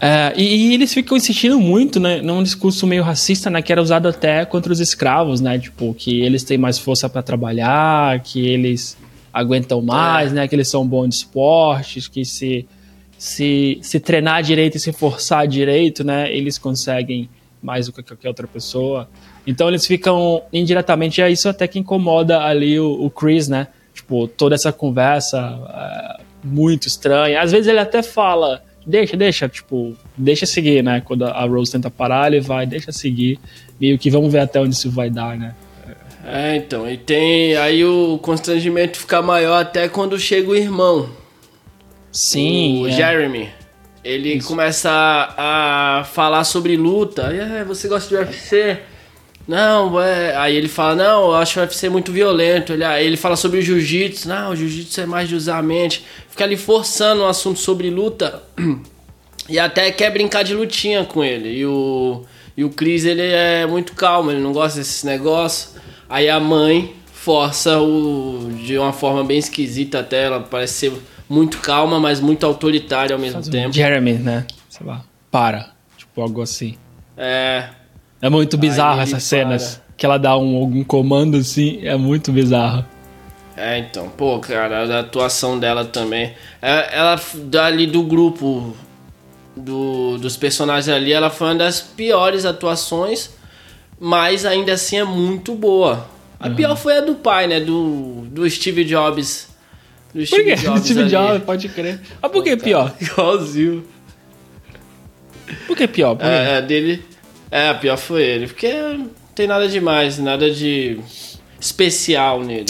[0.00, 3.82] É, e, e eles ficam insistindo muito, né, num discurso meio racista, né, que era
[3.82, 8.46] usado até contra os escravos, né, tipo, que eles têm mais força para trabalhar, que
[8.46, 8.96] eles
[9.32, 12.66] aguentam mais, né, que eles são bons de esportes, que se,
[13.16, 17.28] se, se treinar direito e se forçar direito, né, eles conseguem
[17.62, 19.08] mais do que qualquer outra pessoa.
[19.46, 24.28] Então eles ficam indiretamente, é isso até que incomoda ali o, o Chris, né, tipo,
[24.28, 27.40] toda essa conversa é, muito estranha.
[27.40, 31.02] Às vezes ele até fala, deixa, deixa, tipo, deixa seguir, né?
[31.04, 33.38] Quando a Rose tenta parar, ele vai, deixa seguir.
[33.80, 35.54] Meio que vamos ver até onde isso vai dar, né?
[36.24, 37.56] É, então, e tem.
[37.56, 41.08] Aí o constrangimento fica maior até quando chega o irmão.
[42.10, 42.82] Sim.
[42.82, 42.92] o é.
[42.92, 43.48] Jeremy.
[44.02, 47.24] Ele começa a, a falar sobre luta.
[47.32, 48.78] É, você gosta de UFC?
[49.48, 50.36] Não, é.
[50.36, 52.74] Aí ele fala, não, eu acho o UFC muito violento.
[52.74, 54.28] Ele, aí ele fala sobre o jiu-jitsu.
[54.28, 56.04] Não, o jiu-jitsu é mais de usar a mente.
[56.28, 58.42] Fica ali forçando um assunto sobre luta.
[59.50, 61.48] E até quer brincar de lutinha com ele.
[61.48, 62.22] E o,
[62.54, 65.74] E o Chris, ele é muito calmo, ele não gosta desses negócios.
[66.06, 70.92] Aí a mãe força o de uma forma bem esquisita até, ela parece ser
[71.28, 73.72] muito calma, mas muito autoritária ao mesmo Faz um tempo.
[73.72, 74.46] Jeremy, né?
[74.68, 75.02] Sei lá.
[75.30, 75.70] Para.
[75.96, 76.76] Tipo, algo assim.
[77.16, 77.70] É,
[78.20, 79.76] É muito bizarro Aí essas cenas.
[79.76, 79.88] para.
[79.96, 81.80] Que ela dá um, algum comando assim.
[81.82, 82.84] É muito bizarro.
[83.56, 86.32] é então, pô, cara, a atuação dela também.
[86.62, 88.76] É, ela dali do grupo
[89.56, 93.30] do, dos personagens ali, ela foi uma das piores atuações,
[93.98, 96.06] mas ainda assim é muito boa.
[96.40, 97.58] A pior foi a do pai, né?
[97.58, 99.48] Do, do Steve Jobs.
[100.14, 100.56] Do Por quê?
[100.56, 101.10] Steve ali.
[101.10, 102.00] Jobs, pode crer.
[102.22, 102.94] Mas por que pior?
[103.00, 103.84] Igualzinho.
[105.66, 106.14] Por que pior?
[106.14, 106.24] Por?
[106.24, 107.02] É, é, dele.
[107.50, 108.46] É, pior foi ele.
[108.46, 110.98] Porque não tem nada demais, nada de
[111.60, 112.66] especial nele.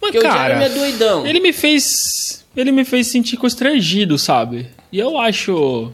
[0.00, 1.26] Mas, Porque o Jeremy é doidão.
[1.26, 2.44] Ele me fez.
[2.56, 4.68] Ele me fez sentir constrangido, sabe?
[4.92, 5.90] E eu acho.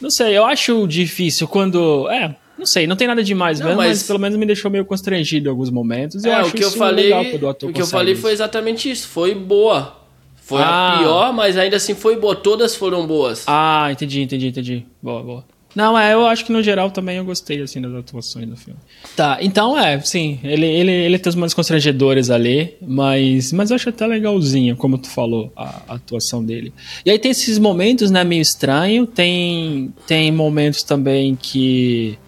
[0.00, 2.08] Não sei, eu acho difícil quando.
[2.10, 3.88] É, não sei, não tem nada demais Não, mesmo, mas...
[3.98, 6.24] mas- pelo menos me deixou meio constrangido em alguns momentos.
[6.24, 8.14] Eu É, acho o que eu falei, legal quando o ator o que eu falei
[8.14, 8.22] isso.
[8.22, 9.06] foi exatamente isso.
[9.08, 9.98] Foi boa.
[10.36, 10.94] Foi Ah.
[10.94, 12.34] a pior, mas ainda assim foi boa.
[12.34, 13.44] Todas foram boas.
[13.46, 14.86] Ah, entendi, entendi, entendi.
[15.00, 15.44] Boa, boa.
[15.74, 18.78] Não, é, eu acho que no geral também eu gostei, assim, das atuações do filme.
[19.16, 23.76] Tá, então é, sim, ele, ele, ele tem os momentos constrangedores ali, mas, mas eu
[23.76, 26.72] acho até legalzinho, como tu falou, a, a atuação dele.
[27.04, 32.18] E aí tem esses momentos, né, meio estranho, tem, tem momentos também que...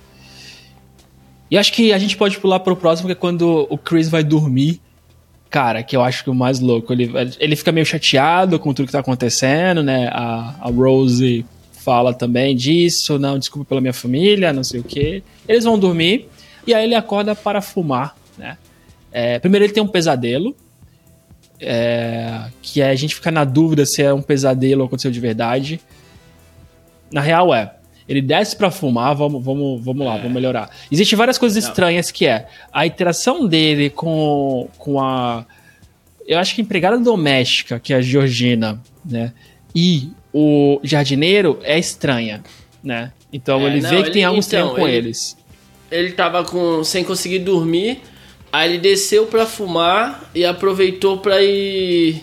[1.51, 4.25] E acho que a gente pode pular pro próximo, que é quando o Chris vai
[4.25, 4.81] dormir,
[5.51, 6.93] cara, que eu acho que o mais louco.
[6.93, 10.09] Ele, ele fica meio chateado com tudo que tá acontecendo, né?
[10.11, 11.45] A, a Rose
[11.85, 15.23] fala também disso, não, desculpa pela minha família, não sei o quê.
[15.47, 16.29] Eles vão dormir
[16.67, 18.57] e aí ele acorda para fumar, né?
[19.13, 20.57] É, primeiro ele tem um pesadelo,
[21.61, 25.21] é, que é, a gente fica na dúvida se é um pesadelo ou aconteceu de
[25.21, 25.81] verdade.
[27.13, 27.75] Na real é,
[28.09, 30.71] ele desce pra fumar, vamos, vamos, vamos lá, vamos melhorar.
[30.91, 35.45] Existem várias coisas estranhas que é a interação dele com, com a.
[36.27, 39.33] Eu acho que a empregada doméstica, que é a Georgina, né?
[39.75, 42.43] E o jardineiro é estranha,
[42.83, 43.13] né?
[43.33, 45.37] Então É, ele não, vê que ele- tem algo então, estranho com ele- eles.
[45.91, 48.01] Ele tava com, sem conseguir dormir.
[48.53, 52.23] Aí ele desceu pra fumar e aproveitou pra ir.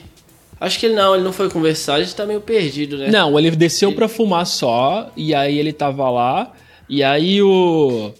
[0.59, 3.09] Acho que ele não, ele não foi conversar, a gente tá meio perdido, né?
[3.09, 6.53] Não, ele desceu pra fumar só, e aí ele tava lá,
[6.87, 8.11] e aí o.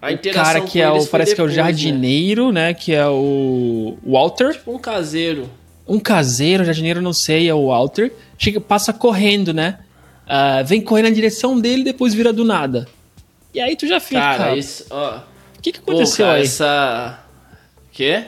[0.00, 1.04] A o cara que é o.
[1.06, 1.62] Parece que é o depois, né?
[1.64, 2.74] jardineiro, né?
[2.74, 3.96] Que é o.
[4.06, 4.52] Walter.
[4.52, 5.48] Tipo um caseiro.
[5.88, 8.12] Um caseiro, jardineiro, não sei, é o Walter.
[8.38, 9.78] Chega, passa correndo, né?
[10.26, 12.86] Ah, vem correndo na direção dele depois vira do nada.
[13.52, 14.20] E aí tu já fica.
[14.20, 14.86] Cara, O isso.
[14.90, 15.18] Ó,
[15.60, 16.44] que, que pô, aconteceu cara, aí?
[16.44, 17.18] essa.
[17.92, 18.24] Quê?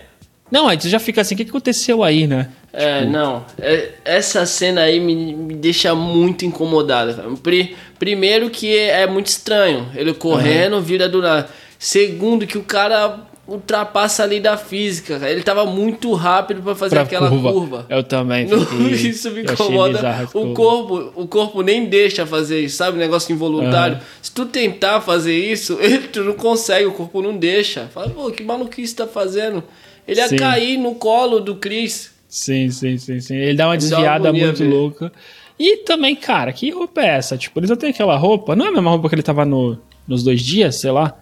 [0.50, 2.50] Não, aí tu já fica assim, o que, que aconteceu aí, né?
[2.72, 3.44] É, não.
[3.58, 7.36] É, essa cena aí me, me deixa muito incomodado.
[7.38, 9.88] Pri- primeiro que é, é muito estranho.
[9.94, 11.48] Ele correndo, vira do nada.
[11.78, 13.20] Segundo que o cara
[13.50, 15.18] ultrapassa ali da física.
[15.18, 15.30] cara.
[15.32, 17.84] Ele tava muito rápido pra fazer Pra aquela curva.
[17.88, 18.46] Eu também.
[18.46, 20.28] Fiquei- isso me incomoda.
[20.32, 20.54] O curva.
[20.54, 22.96] corpo, o corpo nem deixa fazer isso, sabe?
[22.96, 23.96] Negócio involuntário.
[23.96, 24.04] Aham.
[24.22, 27.90] Se tu tentar fazer isso, ele, tu não consegue, o corpo não deixa.
[27.92, 29.62] Fala, pô, que maluquice tá fazendo?
[30.06, 30.36] Ele ia Sim.
[30.36, 32.12] cair no colo do Chris.
[32.28, 33.34] Sim, sim, sim, sim.
[33.34, 35.12] Ele dá uma uma desviada agonia muito louca.
[35.58, 37.36] E também, cara, que roupa é essa?
[37.36, 38.54] Tipo, eles não têm aquela roupa.
[38.56, 41.18] Não é a mesma roupa que ele tava no, nos dois dias, sei lá.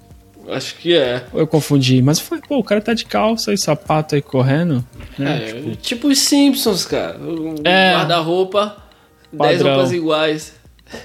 [0.51, 1.25] Acho que é.
[1.33, 2.01] Ou eu confundi.
[2.03, 4.85] Mas foi, pô, o cara tá de calça e sapato aí correndo.
[5.19, 5.51] Né?
[5.73, 7.19] É, tipo os Simpsons, cara.
[7.19, 7.93] Um É.
[7.95, 8.77] Guarda-roupa,
[9.33, 9.75] 10 Padrão.
[9.75, 10.59] roupas iguais.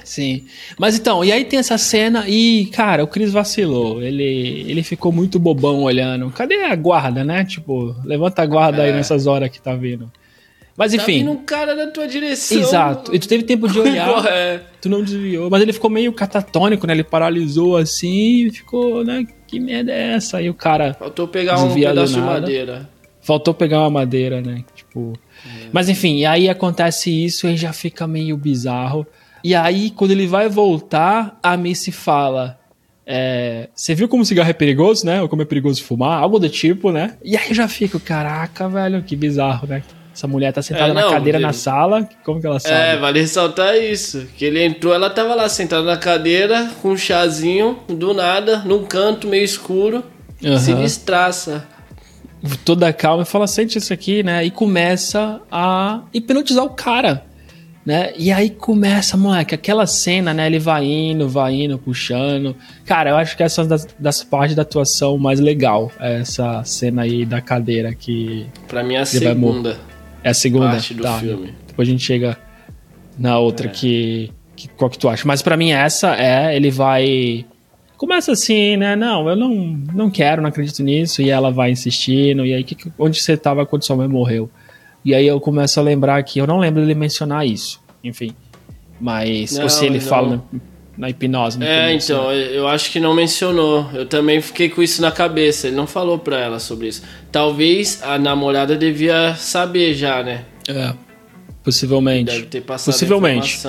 [0.06, 0.46] Sim.
[0.78, 4.02] Mas então, e aí tem essa cena e, cara, o Chris vacilou.
[4.02, 6.30] Ele, ele ficou muito bobão olhando.
[6.30, 7.44] Cadê a guarda, né?
[7.44, 8.94] Tipo, levanta a guarda aí É.
[8.94, 10.10] nessas horas que tá vindo.
[10.76, 11.20] Mas Tá enfim.
[11.20, 12.58] vindo um cara na tua direção.
[12.60, 13.14] Exato.
[13.16, 14.26] E tu teve tempo de olhar.
[14.26, 14.60] É.
[14.82, 15.50] Tu não desviou.
[15.50, 16.94] Mas ele ficou meio catatônico, né?
[16.94, 19.26] Ele paralisou assim e ficou, né?
[19.48, 20.38] Que merda é essa?
[20.38, 22.90] Aí o cara Faltou pegar um pedaço de madeira.
[23.22, 24.64] faltou pegar uma madeira, né?
[24.76, 25.14] Tipo.
[25.72, 29.06] Mas enfim, e aí acontece isso e já fica meio bizarro.
[29.44, 32.58] E aí, quando ele vai voltar, a Missy fala.
[33.06, 35.22] é, Você viu como cigarro é perigoso, né?
[35.22, 36.22] Ou como é perigoso fumar?
[36.24, 37.18] Algo do tipo, né?
[37.24, 39.84] E aí já fico, caraca, velho, que bizarro, né?
[40.14, 42.08] Essa mulher tá sentada É, na não, cadeira ele- na sala.
[42.24, 42.76] Como que ela sabe?
[42.76, 44.28] É, vale ressaltar isso.
[44.38, 48.84] Que ele entrou, ela tava lá sentada na cadeira, com um chazinho, do nada, num
[48.86, 50.04] canto meio escuro,
[50.46, 50.58] Aham.
[50.60, 51.68] se distraça.
[52.66, 54.46] toda calma e fala, sente isso aqui, né?
[54.46, 57.24] E começa a hipnotizar o cara,
[57.86, 58.12] né?
[58.18, 60.46] E aí começa, moleque, aquela cena, né?
[60.48, 62.54] Ele vai indo, vai indo, puxando.
[62.86, 65.90] Cara, eu acho que essa é uma das, das partes da atuação mais legal.
[66.00, 69.78] Essa cena aí da cadeira que Pra mim é a Ele vai segunda
[70.24, 70.70] é a segunda.
[70.72, 71.54] parte do tá, filme.
[71.68, 72.38] Depois a gente chega
[73.18, 73.70] na outra É.
[73.70, 74.68] que, que.
[74.70, 75.28] Qual que tu acha?
[75.28, 76.56] Mas pra mim essa é.
[76.56, 77.46] Ele vai.
[77.98, 78.96] começa assim, né?
[78.96, 79.54] Não, eu não,
[79.94, 81.22] não quero, não acredito nisso.
[81.22, 82.46] E ela vai insistindo.
[82.46, 84.50] E aí, que, onde você estava quando sua mãe morreu?
[85.06, 87.82] E aí eu começo a lembrar que eu não lembro dele mencionar isso.
[88.04, 88.34] Enfim.
[89.02, 90.06] Mas, não, ou se ele não.
[90.06, 90.44] fala
[90.98, 91.62] na hipnose.
[91.64, 93.90] É, então, eu acho que não mencionou.
[93.94, 95.68] Eu também fiquei com isso na cabeça.
[95.68, 97.02] Ele não falou pra ela sobre isso.
[97.32, 100.46] Talvez a namorada devia saber já, né?
[100.68, 100.94] É.
[101.64, 102.32] Possivelmente.
[102.32, 103.62] Deve ter passado Possivelmente.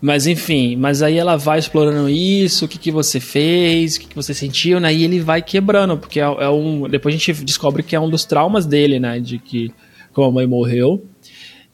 [0.00, 4.08] Mas enfim, mas aí ela vai explorando isso, o que, que você fez, o que,
[4.08, 4.92] que você sentiu, né?
[4.92, 6.86] E ele vai quebrando, porque é, é, um.
[6.86, 9.18] Depois a gente descobre que é um dos traumas dele, né?
[9.18, 9.72] De que
[10.12, 11.02] como a mãe morreu.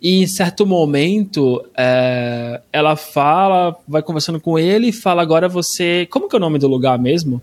[0.01, 6.07] E em certo momento, é, ela fala, vai conversando com ele e fala: agora você.
[6.11, 7.43] Como que é o nome do lugar mesmo?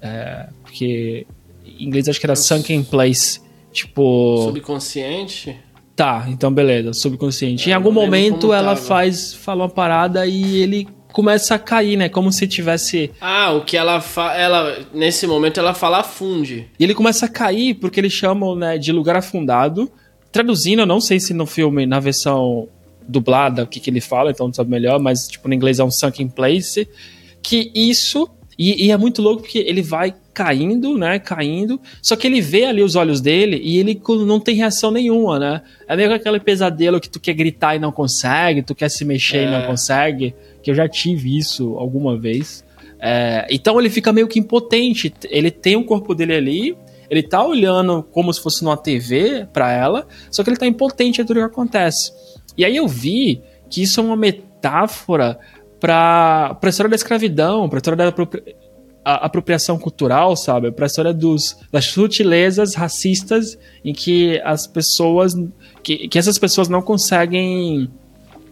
[0.00, 1.26] É, porque
[1.64, 3.40] em inglês acho que era Sunken Place.
[3.72, 4.44] Tipo.
[4.44, 5.56] Subconsciente?
[5.96, 7.68] Tá, então beleza, subconsciente.
[7.68, 12.08] É, em algum momento ela faz, fala uma parada e ele começa a cair, né?
[12.08, 13.12] Como se tivesse.
[13.20, 14.34] Ah, o que ela fala.
[14.36, 16.68] Ela, nesse momento ela fala afunde.
[16.78, 19.90] E ele começa a cair porque eles chamam, né, de lugar afundado.
[20.34, 22.68] Traduzindo, eu não sei se no filme, na versão
[23.06, 25.84] dublada, o que, que ele fala, então não sabe melhor, mas tipo, no inglês é
[25.84, 26.88] um sunken place.
[27.40, 28.28] Que isso.
[28.58, 31.20] E, e é muito louco porque ele vai caindo, né?
[31.20, 31.80] Caindo.
[32.02, 35.62] Só que ele vê ali os olhos dele e ele não tem reação nenhuma, né?
[35.86, 39.04] É meio que aquele pesadelo que tu quer gritar e não consegue, tu quer se
[39.04, 39.42] mexer é.
[39.44, 39.66] e não é.
[39.68, 40.34] consegue.
[40.64, 42.64] Que eu já tive isso alguma vez.
[42.98, 45.14] É, então ele fica meio que impotente.
[45.30, 46.76] Ele tem o corpo dele ali,
[47.10, 51.20] ele tá olhando como se fosse numa TV para ela, só que ele tá impotente
[51.20, 52.12] a tudo que acontece.
[52.56, 55.38] E aí eu vi que isso é uma metáfora
[55.80, 58.12] para a história da escravidão, para a história da
[59.04, 60.72] a apropriação cultural, sabe?
[60.72, 65.34] Para a história dos, das sutilezas racistas em que as pessoas.
[65.82, 67.90] Que, que essas pessoas não conseguem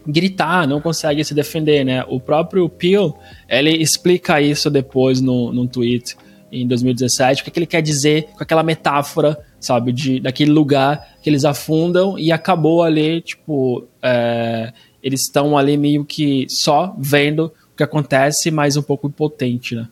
[0.05, 2.05] gritar, não conseguem se defender, né?
[2.07, 3.17] O próprio Peel,
[3.49, 6.15] ele explica isso depois no, num tweet
[6.61, 9.91] em 2017, o que, que ele quer dizer com aquela metáfora, sabe?
[9.91, 13.85] De, daquele lugar que eles afundam e acabou ali, tipo.
[14.01, 19.75] É, eles estão ali meio que só vendo o que acontece, mas um pouco impotente,
[19.75, 19.87] né?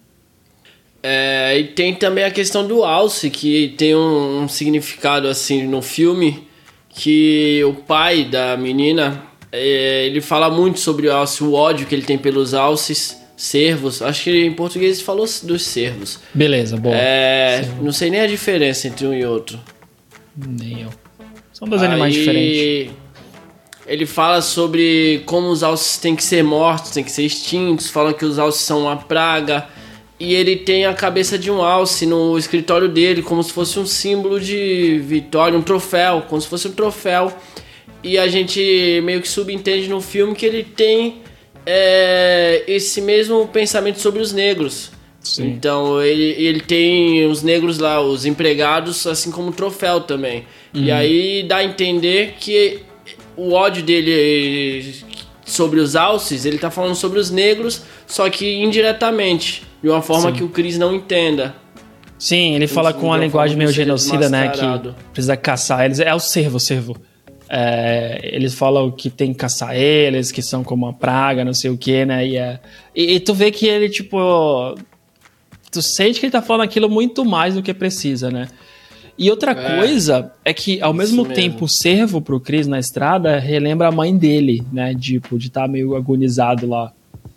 [1.04, 5.82] É, e tem também a questão do alce, que tem um, um, significado assim no
[5.82, 6.47] filme,
[6.89, 11.95] que o pai da menina, é, ele fala muito sobre o alce, o ódio que
[11.95, 14.04] ele tem pelos alces, servos.
[14.04, 16.19] Acho que em português ele falou dos servos.
[16.32, 16.93] Beleza, bom.
[16.93, 19.60] É, não sei nem a diferença entre um e outro.
[20.38, 20.89] Nem eu.
[21.51, 22.93] São dois Aí, animais diferentes.
[23.88, 28.13] Ele fala sobre como os alces têm que ser mortos, têm que ser extintos, falam
[28.13, 29.67] que os alces são uma praga
[30.19, 33.88] e ele tem a cabeça de um alce no escritório dele, como se fosse um
[33.88, 37.34] símbolo de vitória, um troféu, como se fosse um troféu.
[38.04, 41.21] E a gente meio que subentende no filme que ele tem
[41.65, 44.91] é, esse mesmo pensamento sobre os negros.
[45.19, 45.50] Sim.
[45.50, 50.45] Então ele, ele tem os negros lá, os empregados, assim como um troféu também.
[50.74, 50.84] Uhum.
[50.84, 52.80] E aí dá a entender que
[53.38, 54.95] o ódio dele
[55.45, 60.30] sobre os alces, ele tá falando sobre os negros, só que indiretamente de uma forma
[60.30, 60.38] Sim.
[60.38, 61.56] que o Chris não entenda.
[62.17, 64.50] Sim, ele fala com uma linguagem meio genocida, né?
[64.50, 64.62] Que
[65.12, 66.00] precisa caçar eles.
[66.00, 66.95] É o servo, o servo.
[67.53, 71.69] É, eles falam que tem que caçar eles, que são como uma praga, não sei
[71.69, 72.25] o que, né?
[72.25, 72.61] E, é,
[72.95, 74.17] e, e, tu vê que ele, tipo.
[75.69, 78.47] Tu sente que ele tá falando aquilo muito mais do que precisa, né?
[79.17, 83.37] E outra é, coisa é que, ao mesmo tempo, o servo pro Chris na estrada
[83.37, 84.95] relembra a mãe dele, né?
[84.95, 86.93] Tipo, de estar tá meio agonizado lá.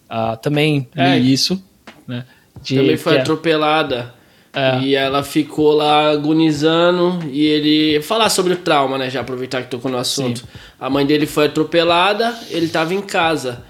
[0.09, 1.61] Uh, também é isso,
[2.07, 2.25] né?
[2.63, 4.15] De, Também foi é- atropelada.
[4.55, 4.79] É.
[4.81, 8.01] E ela ficou lá agonizando e ele.
[8.03, 9.11] Falar sobre o trauma, né?
[9.11, 10.41] Já aproveitar que tocou no assunto.
[10.41, 10.47] Sim.
[10.79, 13.65] A mãe dele foi atropelada, ele estava em casa.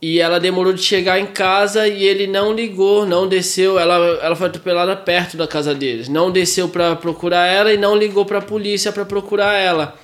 [0.00, 3.78] E ela demorou de chegar em casa e ele não ligou, não desceu.
[3.78, 6.08] Ela, ela foi atropelada perto da casa deles.
[6.08, 9.94] Não desceu para procurar ela e não ligou para a polícia para procurar ela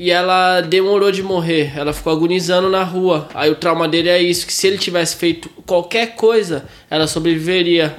[0.00, 1.72] e ela demorou de morrer.
[1.76, 3.28] Ela ficou agonizando na rua.
[3.34, 7.94] Aí o trauma dele é isso: que se ele tivesse feito qualquer coisa, ela sobreviveria.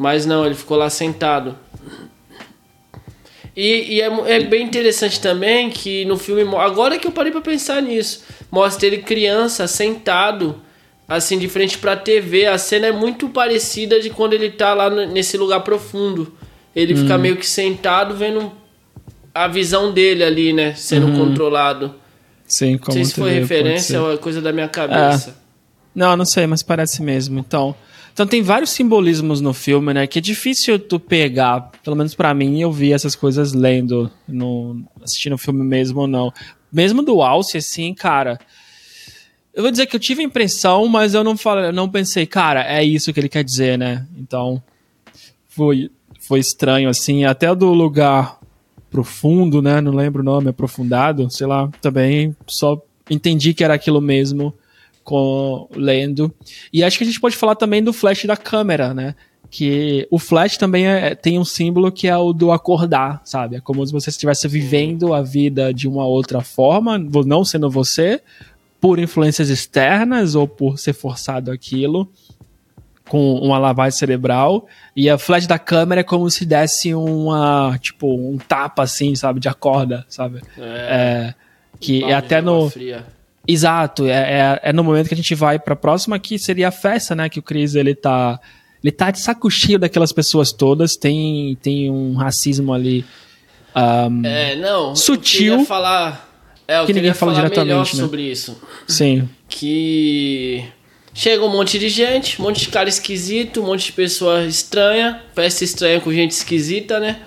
[0.00, 1.54] Mas não, ele ficou lá sentado.
[3.54, 6.42] E, e é, é, bem interessante também que no filme.
[6.56, 10.58] Agora que eu parei pra pensar nisso, mostra ele criança sentado,
[11.06, 12.46] assim, de frente pra TV.
[12.46, 16.32] A cena é muito parecida de quando ele tá lá nesse lugar profundo.
[16.74, 18.50] Ele fica meio que sentado vendo
[19.34, 20.72] a visão dele ali, né?
[20.72, 21.26] Sendo uhum.
[21.26, 21.94] controlado.
[22.46, 25.30] Sim, como Não sei se foi referência ou é coisa da minha cabeça.
[25.30, 25.34] É.
[25.94, 27.38] Não, não sei, mas parece mesmo.
[27.38, 27.76] Então,
[28.12, 30.06] então tem vários simbolismos no filme, né?
[30.06, 31.70] Que é difícil tu pegar.
[31.82, 36.06] Pelo menos para mim, eu vi essas coisas lendo, no, assistindo o filme mesmo ou
[36.06, 36.32] não.
[36.72, 38.38] Mesmo do Alce, assim, cara.
[39.54, 42.62] Eu vou dizer que eu tive a impressão, mas eu não falei, não pensei, cara,
[42.62, 44.06] é isso que ele quer dizer, né?
[44.16, 44.62] Então,
[45.48, 48.38] foi, foi estranho, assim, até do lugar
[48.90, 49.80] profundo, né?
[49.80, 54.54] Não lembro o nome, aprofundado, sei lá, também só entendi que era aquilo mesmo
[55.10, 56.32] com lendo.
[56.72, 59.16] E acho que a gente pode falar também do flash da câmera, né?
[59.50, 63.56] Que o flash também é, tem um símbolo que é o do acordar, sabe?
[63.56, 68.22] É como se você estivesse vivendo a vida de uma outra forma, não sendo você,
[68.80, 72.08] por influências externas ou por ser forçado aquilo,
[73.08, 74.68] com uma lavagem cerebral.
[74.94, 79.40] E a flash da câmera é como se desse uma, tipo, um tapa assim, sabe?
[79.40, 80.40] De acorda, sabe?
[80.56, 80.62] É.
[80.62, 81.34] é
[81.80, 82.70] que é até no.
[82.70, 83.04] Fria.
[83.46, 86.72] Exato, é, é, é, no momento que a gente vai pra próxima, que seria a
[86.72, 87.28] festa, né?
[87.28, 88.38] Que o Chris ele tá.
[88.82, 93.04] Ele tá de saco cheio daquelas pessoas todas, tem, tem um racismo ali.
[93.76, 94.96] Um, é, não.
[94.96, 95.60] Sutil.
[95.60, 96.30] Eu falar
[96.70, 98.02] é, eu que ninguém fala diretamente né?
[98.02, 98.56] sobre isso.
[98.86, 99.28] Sim.
[99.48, 100.64] Que
[101.12, 105.20] chega um monte de gente, um monte de cara esquisito, um monte de pessoa estranha,
[105.34, 107.22] festa estranha com gente esquisita, né?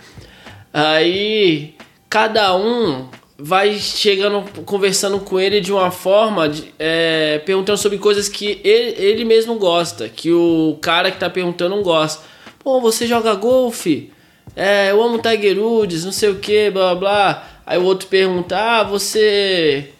[0.71, 1.75] Aí
[2.09, 8.29] cada um vai chegando, conversando com ele de uma forma, de, é, perguntando sobre coisas
[8.29, 12.23] que ele, ele mesmo gosta, que o cara que tá perguntando não gosta.
[12.59, 14.11] Pô, você joga golfe?
[14.55, 17.61] É, eu amo Tiger Woods, não sei o que, blá blá.
[17.65, 19.92] Aí o outro pergunta: Ah, você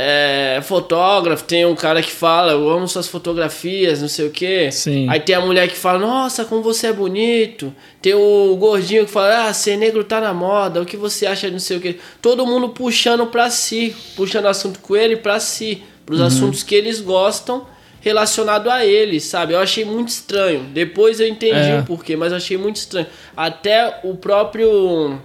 [0.00, 1.42] é fotógrafo?
[1.42, 4.68] Tem um cara que fala: Eu amo suas fotografias, não sei o que.
[5.08, 7.74] Aí tem a mulher que fala: Nossa, como você é bonito.
[8.00, 10.80] Tem o gordinho que fala: Ah, ser negro tá na moda.
[10.80, 11.98] O que você acha, não sei o que.
[12.22, 16.26] Todo mundo puxando pra si, puxando assunto com ele pra si, pros uhum.
[16.26, 17.66] assuntos que eles gostam
[18.00, 19.54] relacionado a eles, sabe?
[19.54, 20.60] Eu achei muito estranho.
[20.72, 21.80] Depois eu entendi é.
[21.80, 23.06] o porquê, mas eu achei muito estranho.
[23.36, 25.18] Até o próprio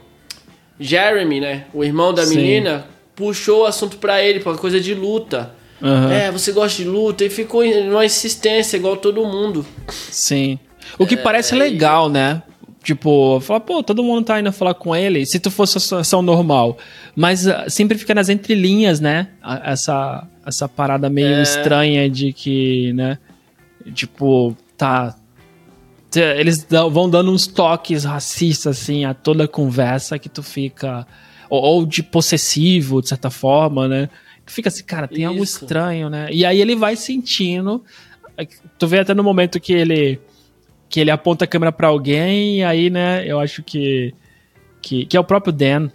[0.79, 1.65] Jeremy, né?
[1.73, 2.37] O irmão da Sim.
[2.37, 5.53] menina, puxou o assunto para ele, pra coisa de luta.
[5.81, 6.11] Uhum.
[6.11, 7.25] É, você gosta de luta?
[7.25, 9.65] E ficou numa insistência, igual todo mundo.
[9.89, 10.57] Sim.
[10.97, 12.41] O que é, parece legal, né?
[12.83, 16.21] Tipo, falar, pô, todo mundo tá indo falar com ele, se tu fosse a situação
[16.21, 16.77] normal.
[17.15, 19.29] Mas uh, sempre fica nas entrelinhas, né?
[19.63, 21.41] Essa, essa parada meio é.
[21.41, 23.17] estranha de que, né?
[23.93, 25.15] Tipo, tá,
[26.15, 31.07] eles vão dando uns toques racistas, assim, a toda a conversa que tu fica.
[31.53, 34.09] Ou, ou, de possessivo, de certa forma, né?
[34.43, 35.27] Fica assim, cara, tem Isso.
[35.27, 36.27] algo estranho, né?
[36.31, 37.83] E aí ele vai sentindo.
[38.79, 40.19] Tu vê até no momento que ele.
[40.89, 44.15] Que ele aponta a câmera para alguém, e aí, né, eu acho que.
[44.81, 45.91] Que, que é o próprio Dan.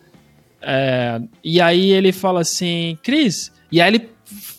[0.63, 3.51] É, e aí ele fala assim, Cris.
[3.73, 4.09] E aí ele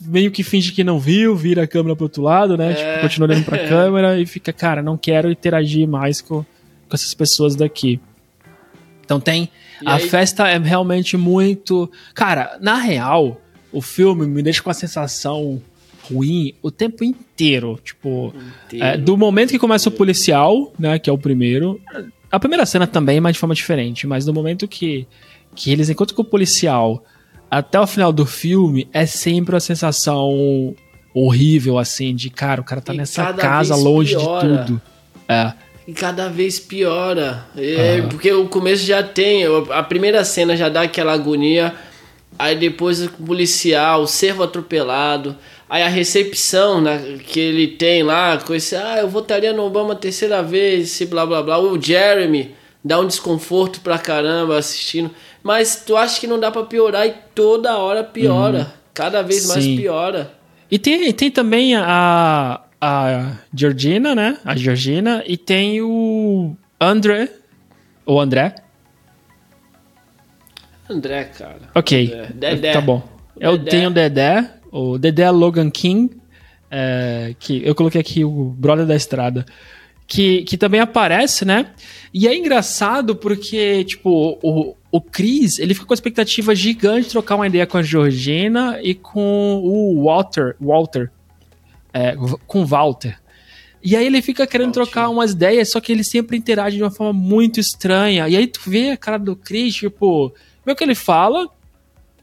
[0.01, 2.73] meio que finge que não viu, vira a câmera pro outro lado, né?
[2.73, 2.91] Tipo, é.
[2.91, 7.13] Tipo, continua olhando pra câmera e fica, cara, não quero interagir mais com, com essas
[7.13, 8.01] pessoas daqui.
[9.05, 9.49] Então tem.
[9.81, 10.09] E a aí?
[10.09, 11.89] festa é realmente muito.
[12.13, 15.61] Cara, na real, o filme me deixa com a sensação
[16.11, 17.79] ruim o tempo inteiro.
[17.83, 18.33] Tipo,
[18.65, 18.85] inteiro.
[18.85, 20.99] É, do momento que começa o policial, né?
[20.99, 21.79] Que é o primeiro.
[22.31, 24.05] A primeira cena também, mas de forma diferente.
[24.05, 25.07] Mas no momento que,
[25.55, 27.03] que eles encontram com o policial
[27.49, 30.75] até o final do filme é sempre uma sensação
[31.13, 34.47] horrível, assim, de cara, o cara tá e nessa casa longe piora.
[34.47, 34.81] de tudo.
[35.27, 35.53] É.
[35.89, 37.47] E cada vez piora.
[37.57, 38.09] É, uhum.
[38.09, 41.73] Porque o começo já tem, a primeira cena já dá aquela agonia,
[42.37, 45.35] aí depois o policial, o servo atropelado,
[45.67, 49.93] aí a recepção né, que ele tem lá, com esse, ah, eu votaria no Obama
[49.93, 51.57] a terceira vez, esse blá blá blá.
[51.57, 52.53] O Jeremy
[52.85, 55.09] dá um desconforto pra caramba assistindo.
[55.41, 58.59] Mas tu acha que não dá para piorar e toda hora piora.
[58.59, 58.65] Uhum.
[58.93, 59.75] Cada vez mais Sim.
[59.75, 60.33] piora.
[60.69, 64.37] E tem, tem também a, a Georgina, né?
[64.43, 65.23] A Georgina.
[65.25, 67.29] E tem o André.
[68.05, 68.55] O André.
[70.89, 71.69] André, cara.
[71.75, 72.13] Ok.
[72.13, 72.27] André.
[72.33, 72.71] Dedé.
[72.73, 73.07] Tá bom.
[73.39, 74.49] Eu tenho o Dedé.
[74.71, 76.17] O Dedé Logan King.
[76.71, 79.45] É, que eu coloquei aqui o brother da estrada.
[80.07, 81.67] Que, que também aparece, né?
[82.11, 87.11] E é engraçado porque, tipo, o, o Chris, ele fica com a expectativa gigante de
[87.11, 91.11] trocar uma ideia com a Georgina e com o Walter, Walter,
[91.93, 92.15] é,
[92.47, 93.17] com o Walter.
[93.81, 96.91] E aí ele fica querendo trocar umas ideias, só que ele sempre interage de uma
[96.91, 98.27] forma muito estranha.
[98.27, 100.33] E aí tu vê a cara do Chris, tipo,
[100.65, 101.47] vê o que ele fala,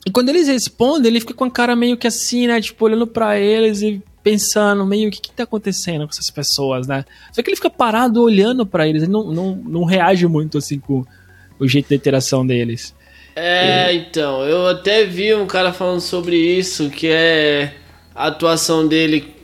[0.07, 3.09] e quando eles respondem, ele fica com a cara meio que assim, né, tipo, olhando
[3.09, 7.05] para eles e pensando meio o que, que tá acontecendo com essas pessoas, né?
[7.33, 10.79] Só que ele fica parado olhando para eles, ele não, não, não reage muito assim
[10.79, 11.05] com
[11.59, 12.95] o jeito de interação deles.
[13.35, 17.75] É, então, eu até vi um cara falando sobre isso, que é
[18.14, 19.35] a atuação dele,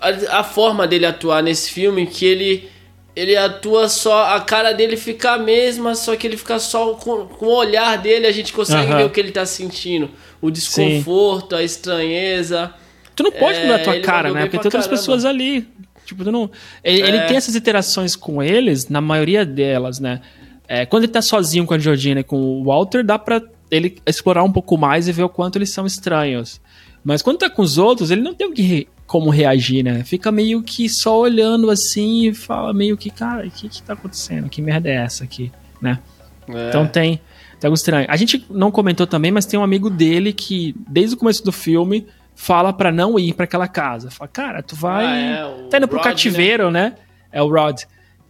[0.00, 2.68] a, a, forma dele atuar nesse filme, que ele
[3.14, 7.26] ele atua só, a cara dele fica a mesma, só que ele fica só com,
[7.26, 8.98] com o olhar dele, a gente consegue Aham.
[8.98, 10.10] ver o que ele tá sentindo.
[10.38, 12.74] O desconforto, a estranheza.
[13.14, 14.40] Tu não pode É, mudar a tua ele cara, né?
[14.42, 15.00] Porque tem outras caramba.
[15.00, 15.66] pessoas ali.
[16.04, 16.50] Tipo, tu não.
[16.84, 17.26] Ele, ele É.
[17.26, 20.20] tem essas interações com eles, na maioria delas, né?
[20.68, 23.40] É, quando ele tá sozinho com a Georgina e com o Walter, dá pra
[23.70, 26.60] ele explorar um pouco mais e ver o quanto eles são estranhos.
[27.02, 30.02] Mas quando tá com os outros, ele não tem o que como reagir, né?
[30.04, 33.92] Fica meio que só olhando assim e fala meio que, cara, o que que tá
[33.92, 34.48] acontecendo?
[34.48, 36.00] Que merda é essa aqui, né?
[36.48, 36.68] É.
[36.68, 37.20] Então tem,
[37.60, 38.06] tem algo estranho.
[38.08, 41.52] A gente não comentou também, mas tem um amigo dele que, desde o começo do
[41.52, 44.10] filme, fala pra não ir pra aquela casa.
[44.10, 45.06] Fala, cara, tu vai.
[45.06, 46.94] Ah, é, tá indo pro Rod, cativeiro, né?
[47.30, 47.82] É o Rod.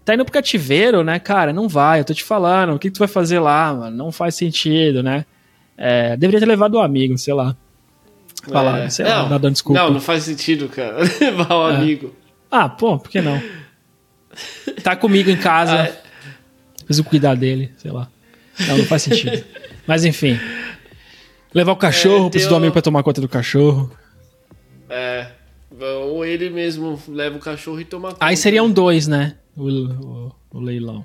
[0.05, 1.53] Tá indo pro cativeiro, né, cara?
[1.53, 2.75] Não vai, eu tô te falando.
[2.75, 3.97] O que, que tu vai fazer lá, mano?
[3.97, 5.25] Não faz sentido, né?
[5.77, 7.57] É, deveria ter levado o amigo, sei lá.
[8.53, 8.91] Falar, É.
[8.91, 9.81] sei lá, Não, tá dando desculpa.
[9.83, 10.99] Não, não faz sentido, cara.
[11.21, 11.77] Levar o É.
[11.77, 12.15] amigo.
[12.51, 13.41] Ah, pô, por que não?
[14.83, 15.83] Tá comigo em casa.
[15.93, 16.07] Ah,
[16.85, 18.09] Preciso cuidar dele, sei lá.
[18.69, 19.45] Não, não faz sentido.
[19.87, 20.39] Mas enfim.
[21.53, 23.91] Levar o cachorro, É, preciso tem do amigo pra tomar conta do cachorro.
[24.89, 25.27] É.
[25.81, 28.25] Ou ele mesmo leva o cachorro e toma conta.
[28.25, 29.35] Aí seriam dois, né?
[29.57, 31.05] O, o- o leilão.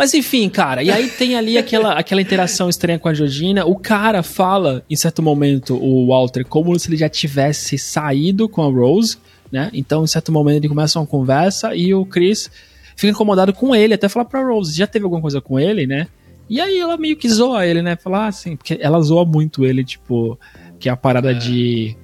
[0.00, 3.66] Mas enfim, cara, e aí tem ali aquela, aquela interação estranha com a Georgina.
[3.66, 8.62] O cara fala, em certo momento, o Walter, como se ele já tivesse saído com
[8.62, 9.18] a Rose,
[9.52, 9.68] né?
[9.74, 12.50] Então, em certo momento, ele começa uma conversa e o Chris
[12.96, 16.08] fica incomodado com ele, até falar pra Rose, já teve alguma coisa com ele, né?
[16.48, 17.94] E aí ela meio que zoa ele, né?
[17.94, 20.40] Falar assim, porque ela zoa muito ele, tipo,
[20.78, 21.94] que é a parada de.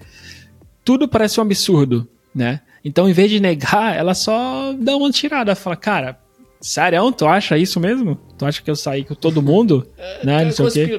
[0.85, 2.61] Tudo parece um absurdo, né?
[2.85, 6.26] Então, em vez de negar, ela só dá uma tirada, fala, cara,
[6.61, 8.19] sério, tu acha isso mesmo?
[8.39, 9.87] Tu acha que eu saí com todo mundo?
[10.25, 10.43] né?
[10.43, 10.97] É Não sei o quê.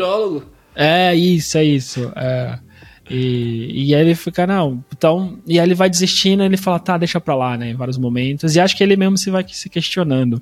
[0.76, 2.12] É isso, é isso.
[2.16, 2.60] É.
[3.10, 5.40] E, e aí ele fica, não, então.
[5.48, 7.70] E aí ele vai desistindo, ele fala, tá, deixa pra lá, né?
[7.70, 8.56] Em vários momentos.
[8.56, 10.42] E acho que ele mesmo se vai se questionando.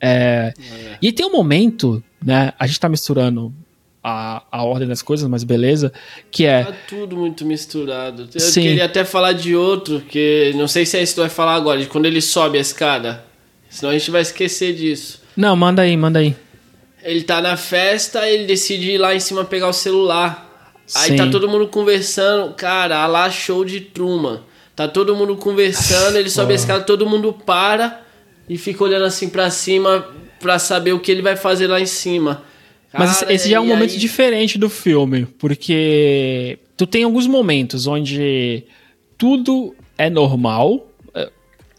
[0.00, 0.52] É,
[1.00, 2.52] E tem um momento, né?
[2.58, 3.54] A gente tá misturando
[4.02, 5.90] a, a ordem das coisas, mas beleza.
[6.30, 6.64] Que é.
[6.64, 8.28] Tá tudo muito misturado.
[8.34, 8.62] Eu Sim.
[8.62, 11.54] queria até falar de outro, que não sei se é isso que tu vai falar
[11.54, 13.24] agora, de quando ele sobe a escada.
[13.74, 15.20] Senão a gente vai esquecer disso.
[15.36, 16.36] Não, manda aí, manda aí.
[17.02, 20.72] Ele tá na festa, ele decide ir lá em cima pegar o celular.
[20.94, 21.16] Aí Sim.
[21.16, 22.54] tá todo mundo conversando.
[22.54, 24.42] Cara, a lá show de Truman.
[24.76, 28.02] Tá todo mundo conversando, ele sobe a escada, todo mundo para
[28.48, 30.06] e fica olhando assim pra cima
[30.40, 32.42] pra saber o que ele vai fazer lá em cima.
[32.92, 37.26] Mas esse- Cara, já é um momento aí- diferente do filme, porque tu tem alguns
[37.26, 38.62] momentos onde
[39.18, 40.86] tudo é normal.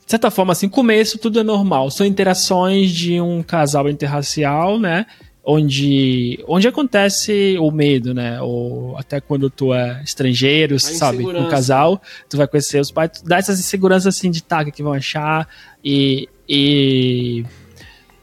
[0.06, 1.90] De certa forma, assim, começo tudo é normal.
[1.90, 5.08] São interações de um casal interracial, né?
[5.44, 8.40] Onde, onde acontece o medo, né?
[8.42, 11.26] Ou até quando tu é estrangeiro, sabe?
[11.26, 14.72] Um casal, tu vai conhecer os pais, tu dá essas inseguranças assim de tá, o
[14.72, 15.48] que vão achar.
[15.84, 16.30] E.
[16.48, 17.44] E,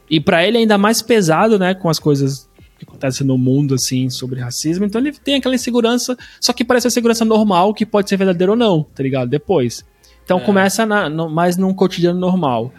[0.09, 1.73] e para ele é ainda mais pesado, né?
[1.73, 4.85] Com as coisas que acontecem no mundo, assim, sobre racismo.
[4.85, 8.51] Então ele tem aquela insegurança, só que parece uma insegurança normal, que pode ser verdadeira
[8.51, 9.29] ou não, tá ligado?
[9.29, 9.83] Depois.
[10.23, 10.41] Então É.
[10.41, 12.71] começa na, no, mais num cotidiano normal.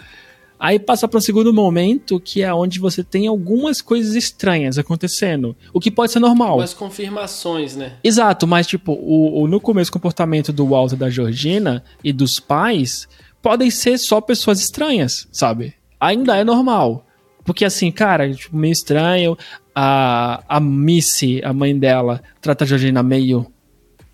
[0.58, 5.54] Aí passa para um segundo momento, que é onde você tem algumas coisas estranhas acontecendo.
[5.74, 6.50] O que pode ser normal.
[6.50, 7.94] Algumas confirmações, né?
[8.02, 12.40] Exato, mas tipo, o, o- no começo o comportamento do Walter da Georgina e dos
[12.40, 13.06] pais
[13.42, 15.74] podem ser só pessoas estranhas, sabe?
[16.00, 17.04] Ainda é normal.
[17.44, 19.36] Porque assim, cara, tipo, meio estranho.
[19.74, 23.44] A, a Missy, a mãe dela, trata a Georgina meio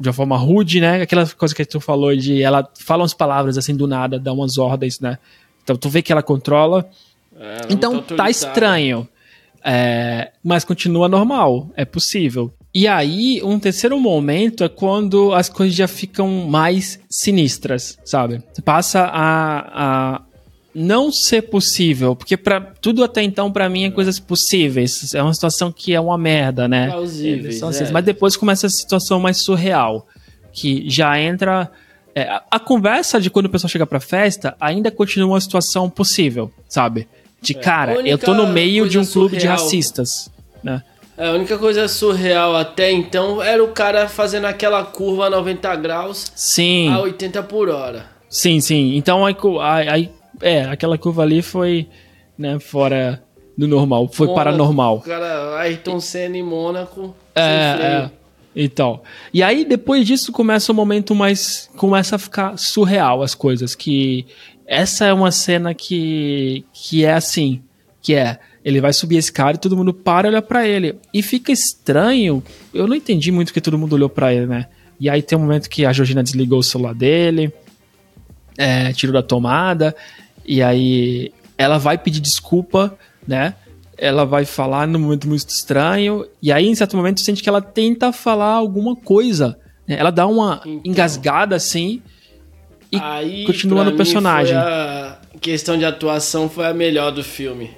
[0.01, 1.03] de uma forma rude, né?
[1.03, 4.57] Aquela coisa que tu falou de ela fala umas palavras assim do nada, dá umas
[4.57, 5.19] ordens, né?
[5.63, 6.89] Então tu vê que ela controla.
[7.39, 9.07] É, ela Então tá estranho.
[9.63, 12.51] É, mas continua normal, é possível.
[12.73, 18.43] E aí, um terceiro momento é quando as coisas já ficam mais sinistras, sabe?
[18.65, 20.23] Passa a, a
[20.75, 25.15] não ser possível, porque para tudo até então pra mim é coisas possíveis.
[25.15, 26.89] É uma situação que é uma merda, né?
[26.89, 27.71] Plausíveis, são é.
[27.73, 30.07] assim, Mas depois começa a situação mais surreal,
[30.53, 31.71] que já entra
[32.15, 35.91] é, a, a conversa de quando o pessoal chega pra festa ainda continua uma situação
[35.91, 37.09] possível, sabe?
[37.43, 40.31] De cara, É, a eu tô no meio de um clube de racistas,
[40.63, 40.83] né?
[41.17, 45.77] É, a única coisa surreal até então era o cara fazendo aquela curva a 90
[45.77, 48.07] graus Sim, a 80 por hora.
[48.29, 48.95] sim, sim.
[48.97, 49.37] Então aí-
[49.89, 50.11] aí-
[50.41, 51.89] é, aquela curva ali foi,
[52.39, 53.23] né, fora
[53.57, 54.97] do normal, foi Mônaco, paranormal.
[54.97, 57.99] O cara, Ayrton Senna em Mônaco, É, sem freio.
[57.99, 58.11] é.
[58.57, 59.01] Então.
[59.33, 61.71] E aí, depois disso, começa o momento mais.
[61.77, 63.77] Começa a ficar surreal as coisas.
[63.77, 64.27] Que
[64.67, 66.65] essa é uma cena que.
[66.73, 67.63] que é assim.
[68.03, 68.41] Que é.
[68.65, 70.97] Ele vai subir esse cara e todo mundo para e olha pra ele.
[71.15, 72.43] E fica estranho.
[72.75, 74.67] Eu não entendi muito que todo mundo olhou pra ele, né?
[74.99, 77.53] E aí tem um momento que a Georgina desligou o celular dele.
[78.59, 79.95] É, tirou da tomada.
[80.45, 83.55] E aí ela vai pedir desculpa, né?
[83.97, 87.49] Ela vai falar num momento muito estranho, e aí, em certo momento, você sente que
[87.49, 89.59] ela tenta falar alguma coisa.
[89.87, 89.97] Né?
[89.99, 92.03] Ela dá uma então, engasgada assim
[92.93, 94.57] e aí, continua no personagem.
[94.57, 97.71] a questão de atuação foi a melhor do filme.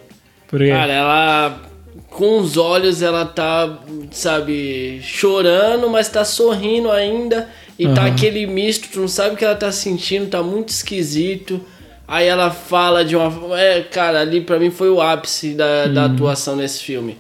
[0.48, 0.70] Por quê?
[0.70, 1.60] Cara, ela
[2.08, 3.78] com os olhos ela tá,
[4.10, 7.48] sabe, chorando, mas tá sorrindo ainda.
[7.78, 7.94] E uhum.
[7.94, 11.60] tá aquele misto, tu não sabe o que ela tá sentindo, tá muito esquisito.
[12.06, 13.58] Aí ela fala de uma.
[13.58, 16.14] É, cara, ali pra mim foi o ápice da, da uhum.
[16.14, 17.18] atuação nesse filme.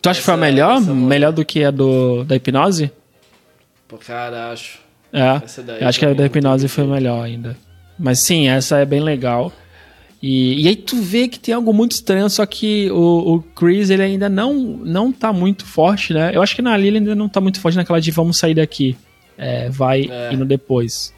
[0.00, 0.80] Tu acha essa, que foi a melhor?
[0.80, 2.90] Melhor do que a do, da hipnose?
[3.86, 4.80] Pô, cara, acho.
[5.12, 5.42] É.
[5.80, 7.56] eu acho que a da hipnose foi melhor ainda.
[7.98, 9.52] Mas sim, essa é bem legal.
[10.22, 13.90] E, e aí tu vê que tem algo muito estranho, só que o, o Chris
[13.90, 16.30] ele ainda não, não tá muito forte, né?
[16.32, 18.96] Eu acho que na Lily ainda não tá muito forte naquela de vamos sair daqui.
[19.36, 20.32] É, vai é.
[20.32, 21.12] indo depois.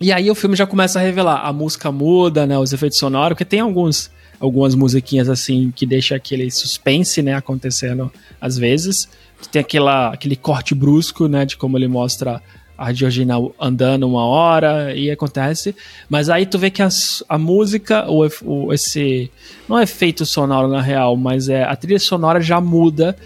[0.00, 1.46] E aí o filme já começa a revelar.
[1.46, 2.58] A música muda, né?
[2.58, 7.34] Os efeitos sonoros, porque tem alguns, algumas musiquinhas assim que deixa aquele suspense, né?
[7.34, 9.08] Acontecendo às vezes.
[9.50, 11.44] Tem aquela, aquele corte brusco, né?
[11.44, 12.42] De como ele mostra
[12.76, 15.74] a Georgina andando uma hora e acontece.
[16.08, 19.30] Mas aí tu vê que as, a música, o, o, esse.
[19.68, 23.16] Não é efeito sonoro na real, mas é a trilha sonora já muda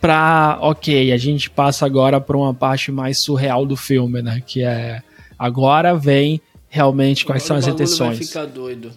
[0.00, 0.58] pra.
[0.60, 4.42] Ok, a gente passa agora pra uma parte mais surreal do filme, né?
[4.46, 5.02] Que é.
[5.40, 6.38] Agora vem
[6.68, 8.36] realmente quais agora são as intenções.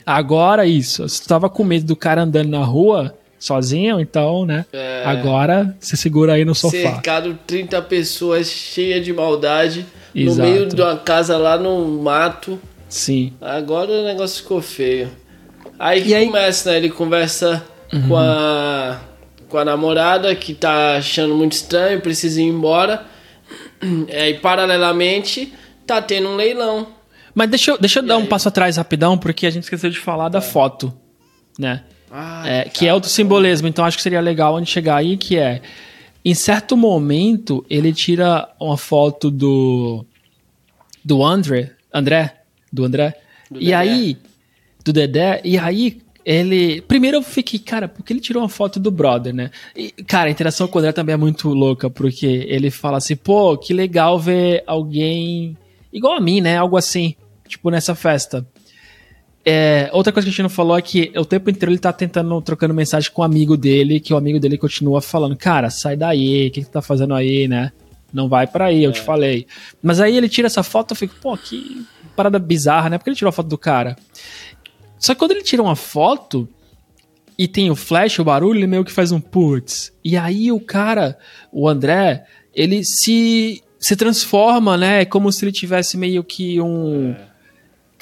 [0.06, 1.08] Agora isso.
[1.08, 4.66] Se tu tava com medo do cara andando na rua sozinho, então, né?
[4.74, 5.04] É...
[5.06, 6.76] Agora você segura aí no sofá.
[6.76, 10.38] Cercado 30 pessoas cheia de maldade Exato.
[10.38, 12.60] no meio de uma casa lá no mato.
[12.90, 13.32] Sim.
[13.40, 15.10] Agora o negócio ficou feio.
[15.80, 16.78] Aí que começa, né?
[16.78, 17.64] Ele conversa
[17.94, 18.10] uhum.
[18.10, 19.00] com a
[19.48, 23.06] com a namorada que tá achando muito estranho, precisa ir embora.
[24.08, 25.54] É, e paralelamente
[25.86, 26.88] tá tendo um leilão.
[27.34, 28.24] Mas deixa eu, deixa eu dar aí?
[28.24, 30.42] um passo atrás rapidão, porque a gente esqueceu de falar da é.
[30.42, 30.94] foto,
[31.58, 31.84] né?
[32.12, 35.18] Ah, é, que é outro simbolismo, então acho que seria legal a gente chegar aí,
[35.18, 35.62] que é
[36.26, 40.06] em certo momento, ele tira uma foto do.
[41.04, 41.72] Do André.
[41.94, 42.34] André?
[42.72, 43.20] Do André.
[43.52, 43.76] Do e Dedé.
[43.76, 44.18] aí.
[44.86, 45.42] Do Dedé.
[45.44, 46.82] E aí, ele.
[46.84, 49.52] Primeiro eu fiquei, cara, porque ele tirou uma foto do brother, né?
[49.76, 53.18] E, cara, a interação com o André também é muito louca, porque ele fala assim,
[53.18, 55.58] pô, que legal ver alguém
[55.94, 56.58] igual a mim, né?
[56.58, 57.16] Algo assim.
[57.48, 58.46] Tipo, nessa festa.
[59.46, 61.92] É, outra coisa que a gente não falou é que o tempo inteiro ele tá
[61.92, 65.70] tentando, trocando mensagem com o um amigo dele, que o amigo dele continua falando, cara,
[65.70, 67.72] sai daí, o que, que tá fazendo aí, né?
[68.14, 68.88] Não vai para aí, é.
[68.88, 69.04] eu te é.
[69.04, 69.46] falei.
[69.82, 71.86] Mas aí ele tira essa foto, eu fico, pô, que
[72.16, 72.98] parada bizarra, né?
[72.98, 73.98] Porque ele tirou a foto do cara.
[74.98, 76.48] Só que quando ele tira uma foto
[77.38, 79.92] e tem o flash, o barulho, ele meio que faz um putz.
[80.04, 81.18] E aí o cara,
[81.52, 82.24] o André,
[82.54, 85.02] ele se, se transforma, né?
[85.02, 87.12] É como se ele tivesse meio que um.
[87.12, 87.34] É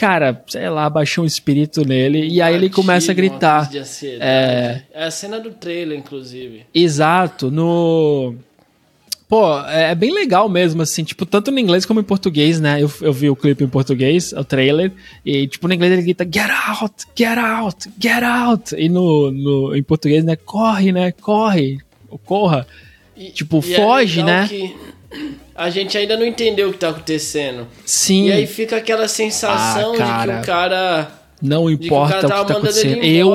[0.02, 3.70] cara, sei lá, baixou um espírito nele e aí ele começa a gritar.
[4.20, 4.82] É...
[4.92, 6.66] é a cena do trailer, inclusive.
[6.74, 8.34] Exato, no.
[9.30, 12.82] Pô, é, é bem legal mesmo, assim, tipo, tanto no inglês como em português, né?
[12.82, 14.92] Eu, eu vi o clipe em português, o trailer,
[15.24, 18.76] e, tipo, no inglês ele grita, get out, get out, get out.
[18.76, 20.36] E no, no, em português, né?
[20.36, 21.12] Corre, né?
[21.12, 21.78] Corre,
[22.26, 22.66] corra.
[23.16, 24.48] E, tipo, e é foge, é né?
[24.48, 24.76] Que
[25.62, 27.68] a gente ainda não entendeu o que tá acontecendo.
[27.86, 28.30] Sim.
[28.30, 31.12] E aí fica aquela sensação ah, de que o cara.
[31.39, 33.03] Não importa o, o, que tá acontecendo.
[33.03, 33.30] Eu.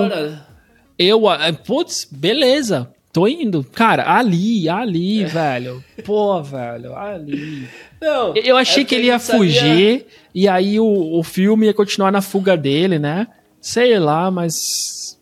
[0.98, 1.28] Eu.
[1.28, 2.90] Ah, putz, beleza.
[3.12, 3.64] Tô indo.
[3.72, 5.26] Cara, ali, ali, é.
[5.26, 5.84] velho.
[6.04, 7.68] Pô, velho, ali.
[8.00, 10.06] Não, eu achei é que ele ia fugir sabia...
[10.34, 13.28] e aí o, o filme ia continuar na fuga dele, né?
[13.60, 15.16] Sei lá, mas.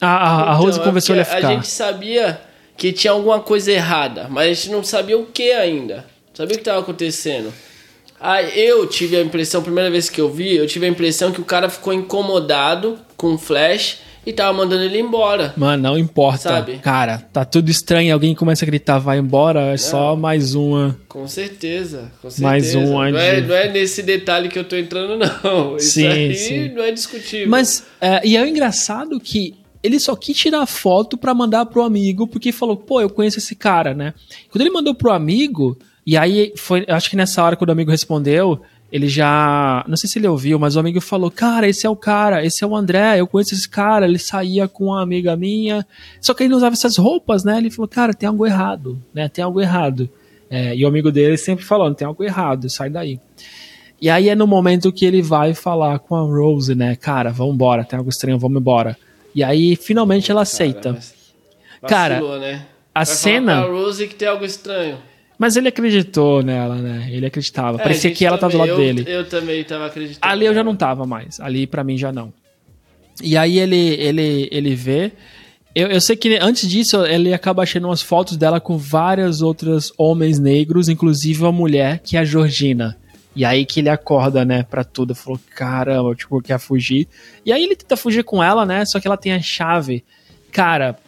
[0.00, 1.48] A, a, então, a Rose é conversou ele a ficar.
[1.48, 2.40] A gente sabia
[2.76, 6.06] que tinha alguma coisa errada, mas a gente não sabia o que ainda.
[6.38, 7.52] Sabia o que estava acontecendo.
[8.20, 11.40] Aí eu tive a impressão, primeira vez que eu vi, eu tive a impressão que
[11.40, 15.52] o cara ficou incomodado com o Flash e tava mandando ele embora.
[15.56, 16.38] Mano, não importa.
[16.38, 16.78] Sabe?
[16.78, 18.14] Cara, tá tudo estranho.
[18.14, 19.72] Alguém começa a gritar, vai embora.
[19.72, 20.96] É só mais uma.
[21.08, 22.48] Com certeza, com certeza.
[22.48, 23.10] Mais uma.
[23.10, 25.74] Não, é, não é nesse detalhe que eu tô entrando, não.
[25.78, 26.68] Isso sim, aí sim.
[26.68, 27.48] não é discutível.
[27.48, 31.82] Mas, é, e é o engraçado que ele só quis tirar foto para mandar pro
[31.82, 34.14] amigo, porque falou, pô, eu conheço esse cara, né?
[34.52, 35.76] Quando ele mandou pro amigo,
[36.08, 40.08] e aí foi, acho que nessa hora que o amigo respondeu, ele já, não sei
[40.08, 42.74] se ele ouviu, mas o amigo falou, cara, esse é o cara, esse é o
[42.74, 45.86] André, eu conheço esse cara, ele saía com uma amiga minha,
[46.18, 47.58] só que ele não usava essas roupas, né?
[47.58, 49.28] Ele falou, cara, tem algo errado, né?
[49.28, 50.08] Tem algo errado.
[50.48, 53.20] É, e o amigo dele sempre falando, tem algo errado, sai daí.
[54.00, 56.96] E aí é no momento que ele vai falar com a Rose, né?
[56.96, 58.96] Cara, vamos embora, tem algo estranho, vamos embora.
[59.34, 60.98] E aí finalmente ela aceita.
[61.86, 62.64] Cara, vacilou, né?
[62.94, 63.60] a vai cena.
[63.60, 64.96] Falar Rose que tem algo estranho.
[65.38, 67.08] Mas ele acreditou nela, né?
[67.10, 67.78] Ele acreditava.
[67.78, 69.04] É, Parecia que ela também, tava do lado eu, dele.
[69.06, 70.32] Eu também tava acreditando.
[70.32, 71.38] Ali eu já não tava mais.
[71.38, 72.32] Ali para mim já não.
[73.22, 75.12] E aí ele, ele, ele vê.
[75.74, 79.92] Eu, eu sei que antes disso ele acaba achando umas fotos dela com várias outras
[79.96, 82.96] homens negros, inclusive uma mulher que é a Georgina.
[83.36, 85.14] E aí que ele acorda, né, pra tudo.
[85.14, 87.06] Falou, caramba, tipo, quer fugir.
[87.46, 90.04] E aí ele tenta fugir com ela, né, só que ela tem a chave.
[90.50, 90.98] Cara,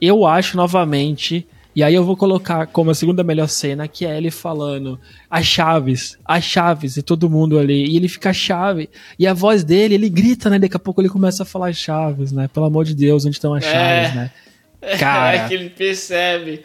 [0.00, 1.44] eu acho novamente
[1.78, 4.98] e aí eu vou colocar como a segunda melhor cena, que é ele falando
[5.30, 7.86] as chaves, as chaves, e todo mundo ali.
[7.86, 8.90] E ele fica chave.
[9.16, 10.58] E a voz dele, ele grita, né?
[10.58, 12.50] Daqui a pouco ele começa a falar chaves, né?
[12.52, 14.30] Pelo amor de Deus, onde estão as é, chaves, né?
[14.98, 15.36] Cara.
[15.36, 16.64] É que ele percebe.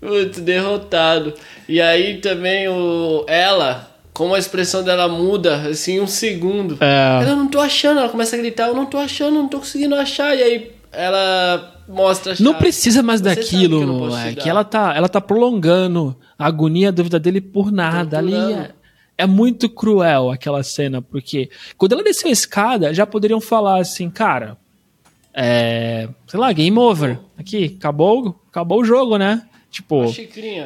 [0.00, 1.34] Muito derrotado.
[1.68, 6.78] E aí também o ela, como a expressão dela muda, assim, um segundo.
[6.80, 7.18] É.
[7.22, 9.94] Ela não tô achando, ela começa a gritar, eu não tô achando, não tô conseguindo
[9.94, 10.34] achar.
[10.34, 15.20] E aí ela mostra Não precisa mais Você daquilo, é que ela tá, ela tá
[15.20, 18.18] prolongando a agonia, a dúvida dele por nada.
[18.18, 18.70] Ali é,
[19.16, 24.10] é, muito cruel aquela cena, porque quando ela desceu a escada, já poderiam falar assim,
[24.10, 24.56] cara,
[25.34, 27.18] é, sei lá, game over.
[27.36, 29.46] Aqui, acabou, acabou o jogo, né?
[29.70, 30.12] Tipo,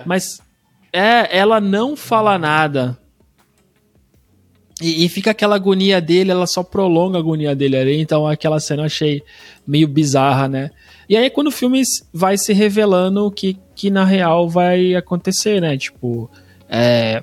[0.07, 0.41] mas
[0.93, 2.99] é, ela não fala nada.
[4.81, 8.59] E, e, fica aquela agonia dele, ela só prolonga a agonia dele ali, então aquela
[8.59, 9.23] cena eu achei
[9.65, 10.71] meio bizarra, né?
[11.13, 15.61] E aí quando o filme vai se revelando o que, que na real vai acontecer,
[15.61, 15.77] né?
[15.77, 16.31] Tipo,
[16.67, 17.23] é...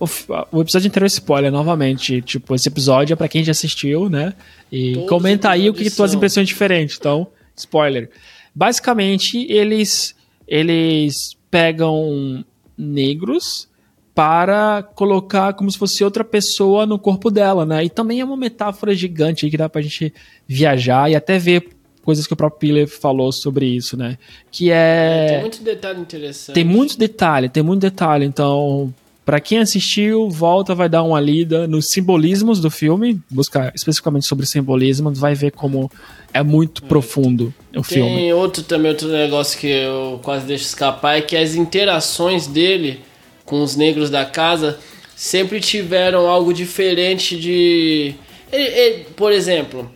[0.00, 0.06] O,
[0.50, 2.22] o episódio inteiro é spoiler, novamente.
[2.22, 4.32] Tipo, esse episódio é pra quem já assistiu, né?
[4.72, 6.96] E Todos comenta aí o que tuas impressões diferentes.
[6.98, 8.10] Então, spoiler.
[8.54, 10.16] Basicamente, eles,
[10.48, 12.42] eles pegam
[12.78, 13.68] negros
[14.14, 17.84] para colocar como se fosse outra pessoa no corpo dela, né?
[17.84, 20.14] E também é uma metáfora gigante aí que dá pra gente
[20.48, 21.73] viajar e até ver
[22.04, 24.18] coisas que o próprio Piller falou sobre isso, né?
[24.50, 24.74] Que é...
[24.74, 26.54] é tem muito detalhe interessante.
[26.54, 28.24] Tem muito detalhe, tem muito detalhe.
[28.24, 28.92] Então,
[29.24, 34.44] para quem assistiu, volta, vai dar uma lida nos simbolismos do filme, buscar especificamente sobre
[34.44, 35.90] simbolismos, vai ver como
[36.32, 36.86] é muito é.
[36.86, 38.16] profundo o tem filme.
[38.16, 43.00] Tem outro também, outro negócio que eu quase deixo escapar, é que as interações dele
[43.46, 44.78] com os negros da casa
[45.16, 48.14] sempre tiveram algo diferente de.
[48.52, 49.90] Ele, ele, por exemplo,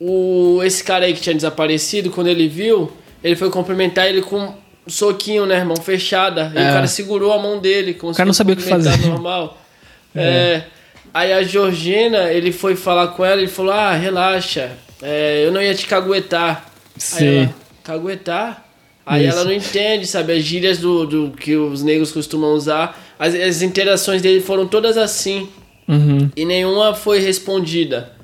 [0.00, 2.92] o, esse cara aí que tinha desaparecido, quando ele viu,
[3.22, 4.54] ele foi cumprimentar ele com um
[4.86, 6.52] soquinho, né, mão fechada.
[6.54, 6.60] É.
[6.60, 7.94] E o cara segurou a mão dele.
[7.94, 8.96] Como o cara não sabia o que fazer.
[9.06, 9.56] Normal.
[10.14, 10.22] É.
[10.22, 10.64] é.
[11.12, 14.72] Aí a Georgina, ele foi falar com ela e falou: Ah, relaxa,
[15.02, 16.70] é, eu não ia te caguetar.
[16.96, 17.26] Sim.
[17.26, 18.64] Aí ela, caguetar?
[19.04, 19.36] Aí Isso.
[19.36, 20.32] ela não entende, sabe?
[20.32, 22.98] As gírias do, do que os negros costumam usar.
[23.18, 25.48] As, as interações dele foram todas assim.
[25.86, 26.30] Uhum.
[26.34, 28.17] E nenhuma foi respondida.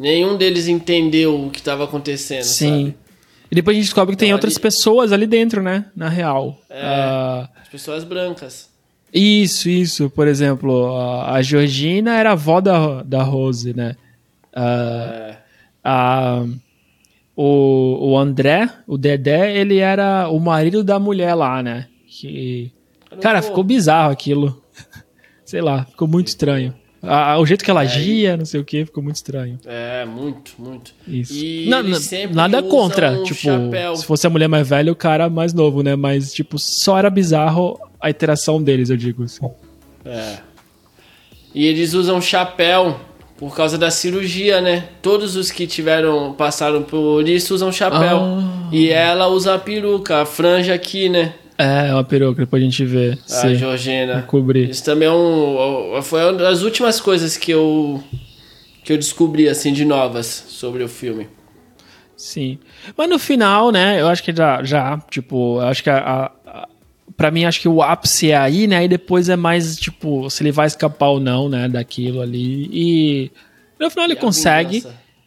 [0.00, 2.86] Nenhum deles entendeu o que estava acontecendo, Sim.
[2.86, 2.96] Sabe?
[3.50, 4.62] E depois a gente descobre que então, tem outras ali...
[4.62, 5.84] pessoas ali dentro, né?
[5.94, 6.58] Na real.
[6.70, 7.48] É, uh...
[7.60, 8.70] as pessoas brancas.
[9.12, 10.08] Isso, isso.
[10.08, 13.96] Por exemplo, a Georgina era a avó da, da Rose, né?
[14.54, 15.36] Uh, é.
[15.84, 16.44] A
[17.42, 21.86] o, o André, o Dedé, ele era o marido da mulher lá, né?
[22.06, 22.70] Que...
[23.22, 24.62] Cara, ficou bizarro aquilo.
[25.44, 26.74] Sei lá, ficou muito estranho.
[27.02, 29.58] Ah, o jeito que ela é, agia, não sei o que, ficou muito estranho.
[29.64, 30.92] É, muito, muito.
[31.08, 31.32] Isso.
[31.34, 31.82] E não,
[32.32, 33.96] nada contra, um tipo, chapéu.
[33.96, 35.96] se fosse a mulher mais velha, o cara mais novo, né?
[35.96, 39.48] Mas, tipo, só era bizarro a interação deles, eu digo assim.
[40.04, 40.38] É.
[41.54, 43.00] E eles usam chapéu
[43.38, 44.88] por causa da cirurgia, né?
[45.00, 48.18] Todos os que tiveram passaram por isso usam chapéu.
[48.18, 48.68] Ah.
[48.70, 51.32] E ela usa a peruca, a franja aqui, né?
[51.60, 53.18] É, é uma peruca, depois a gente vê.
[53.22, 54.22] A Sim, Georgina.
[54.22, 54.70] Cobrir.
[54.70, 56.00] Isso também é um.
[56.02, 58.02] Foi uma das últimas coisas que eu.
[58.82, 61.28] que eu descobri, assim, de novas sobre o filme.
[62.16, 62.58] Sim.
[62.96, 66.68] Mas no final, né, eu acho que já, já tipo, eu acho que a, a,
[67.16, 70.42] pra mim, acho que o ápice é aí, né, e depois é mais, tipo, se
[70.42, 72.68] ele vai escapar ou não, né, daquilo ali.
[72.72, 73.30] E
[73.78, 74.84] no final ele consegue.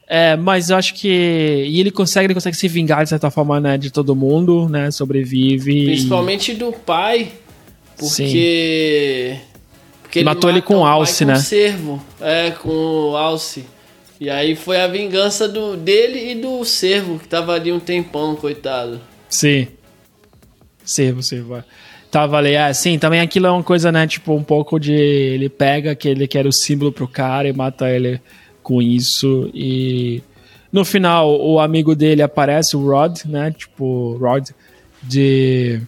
[0.08, 1.08] É, mas eu acho que.
[1.08, 3.78] E ele consegue, ele consegue se vingar de certa forma, né?
[3.78, 4.92] De todo mundo, né?
[4.92, 5.86] Sobrevive.
[5.86, 6.56] Principalmente e...
[6.56, 7.32] do pai.
[7.98, 9.38] Porque.
[9.38, 9.54] Sim.
[10.02, 11.34] Porque ele matou ele com o Alce, né?
[11.34, 12.06] Com o servo.
[12.22, 13.66] É, com o Alce.
[14.20, 18.36] E aí foi a vingança do, dele e do servo, que tava ali um tempão,
[18.36, 19.02] coitado.
[19.28, 19.68] Sim.
[20.84, 21.58] Servo, servo.
[21.58, 21.64] É.
[22.12, 24.06] Tava ali, é, sim, também aquilo é uma coisa, né?
[24.06, 24.94] Tipo, um pouco de.
[24.94, 28.22] Ele pega aquele que era o símbolo pro cara e mata ele
[28.64, 29.50] com isso.
[29.54, 30.24] E
[30.72, 33.52] no final, o amigo dele aparece, o Rod, né?
[33.52, 34.50] Tipo, Rod,
[35.04, 35.82] de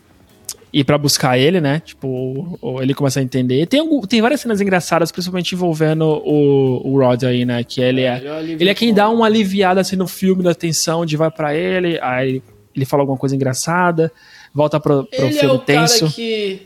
[0.72, 1.80] ir para buscar ele, né?
[1.80, 3.66] Tipo, ele começa a entender.
[3.66, 7.64] Tem, tem várias cenas engraçadas, principalmente envolvendo o, o Rod aí, né?
[7.64, 11.06] Que ele é, é ele é quem dá uma aliviada assim no filme da tensão
[11.06, 12.44] de vai para ele, aí
[12.76, 14.12] ele fala alguma coisa engraçada,
[14.54, 16.00] volta pro, pro ele filme é o tenso.
[16.02, 16.62] Cara que,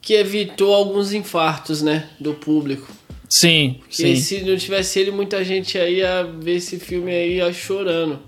[0.00, 2.08] que evitou alguns infartos, né?
[2.18, 2.88] Do público.
[3.32, 4.16] Sim, Porque sim.
[4.16, 8.18] se não tivesse ele, muita gente aí ia ver esse filme aí ia chorando.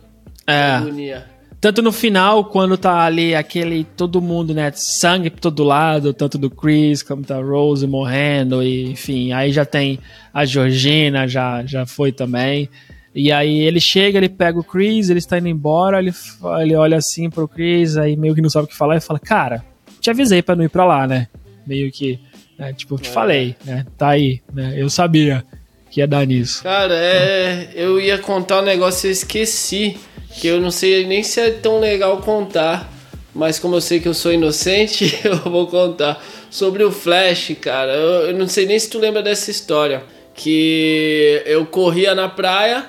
[0.46, 0.76] É.
[0.76, 1.26] Agonia.
[1.60, 4.72] Tanto no final, quando tá ali aquele todo mundo, né?
[4.74, 9.66] Sangue por todo lado, tanto do Chris como da Rose morrendo, e, enfim, aí já
[9.66, 9.98] tem
[10.32, 12.70] a Georgina, já, já foi também.
[13.14, 16.14] E aí ele chega, ele pega o Chris, ele está indo embora, ele,
[16.62, 19.18] ele olha assim pro Chris, aí meio que não sabe o que falar e fala,
[19.18, 19.62] cara,
[20.00, 21.28] te avisei pra não ir pra lá, né?
[21.66, 22.18] Meio que,
[22.58, 23.12] né, tipo, eu te É.
[23.12, 23.84] falei, né?
[23.98, 24.74] Tá aí, né?
[24.76, 25.44] Eu sabia
[25.90, 26.62] que ia dar nisso.
[26.62, 27.68] Cara, é.
[27.74, 29.96] Eu ia contar um negócio e eu esqueci.
[30.36, 32.92] Que eu não sei nem se é tão legal contar.
[33.32, 36.22] Mas como eu sei que eu sou inocente, eu vou contar.
[36.50, 37.92] Sobre o Flash, cara.
[37.92, 40.02] Eu, eu não sei nem se tu lembra dessa história.
[40.34, 42.86] Que eu corria na praia.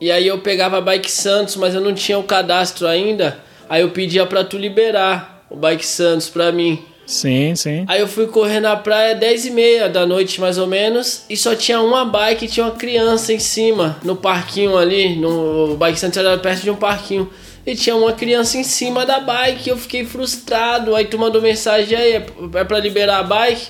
[0.00, 3.38] E aí eu pegava a Bike Santos, mas eu não tinha o cadastro ainda.
[3.68, 6.82] Aí eu pedia pra tu liberar o Bike Santos pra mim.
[7.10, 7.84] Sim, sim.
[7.88, 11.36] Aí eu fui correr na praia 10 e meia da noite, mais ou menos, e
[11.36, 15.98] só tinha uma bike e tinha uma criança em cima, no parquinho ali, no Bike
[15.98, 17.28] Center era perto de um parquinho.
[17.66, 20.94] E tinha uma criança em cima da bike, eu fiquei frustrado.
[20.94, 23.66] Aí tu mandou mensagem aí, é é pra liberar a bike?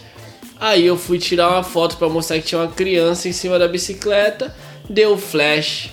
[0.61, 3.67] Aí eu fui tirar uma foto pra mostrar que tinha uma criança em cima da
[3.67, 4.55] bicicleta,
[4.89, 5.89] deu flash.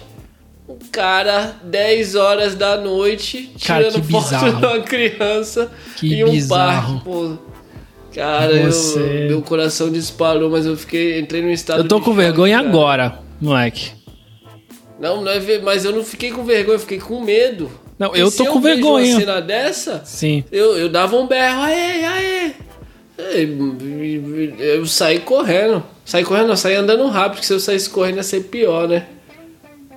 [0.67, 4.59] O cara, 10 horas da noite, Cara, tirando foto bizarro.
[4.59, 6.93] de uma criança Que em um bizarro.
[6.95, 7.37] parque, pô.
[8.13, 12.05] Cara, Você- eu, meu coração disparou, mas eu fiquei, entrei num estado Eu tô com
[12.07, 12.67] choque, vergonha cara.
[12.69, 13.91] agora, moleque.
[14.99, 17.71] Não, não é ver, mas eu não fiquei com vergonha, eu fiquei com medo.
[17.97, 19.11] Não, Porque eu tô com vejo vergonha.
[19.13, 20.43] Uma cena dessa, Sim.
[20.51, 22.51] eu, eu dava um berro, aê, aê.
[24.59, 25.83] Eu saí correndo.
[26.03, 29.05] Saí correndo, não, saí andando rápido, porque se eu saísse correndo ia ser pior, né?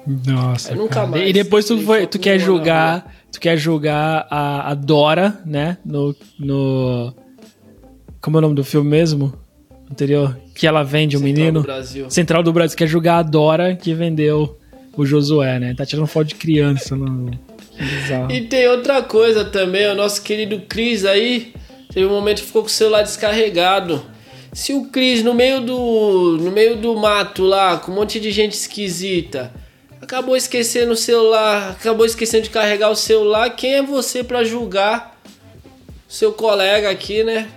[0.07, 0.75] Nossa.
[1.25, 3.15] E depois tu, foi, tu quer julgar.
[3.33, 5.79] Tu quer julgar a, a Dora, né?
[5.85, 7.15] No, no.
[8.21, 9.33] Como é o nome do filme mesmo?
[9.91, 10.37] Anterior?
[10.55, 11.61] Que ela vende o menino.
[11.61, 12.11] do Brasil.
[12.11, 12.77] Central do Brasil.
[12.77, 14.59] Quer julgar a Dora que vendeu
[14.97, 15.75] o Josué, né?
[15.75, 16.97] Tá tirando foto de criança.
[17.79, 18.31] Bizarro.
[18.31, 21.55] E tem outra coisa também, o nosso querido Cris aí,
[21.93, 24.03] teve um momento que ficou com o celular descarregado.
[24.53, 28.31] Se o Cris no meio do no meio do mato lá, com um monte de
[28.31, 29.53] gente esquisita,
[30.01, 35.19] acabou esquecendo o celular, acabou esquecendo de carregar o celular, quem é você pra julgar
[36.09, 37.49] seu colega aqui, né?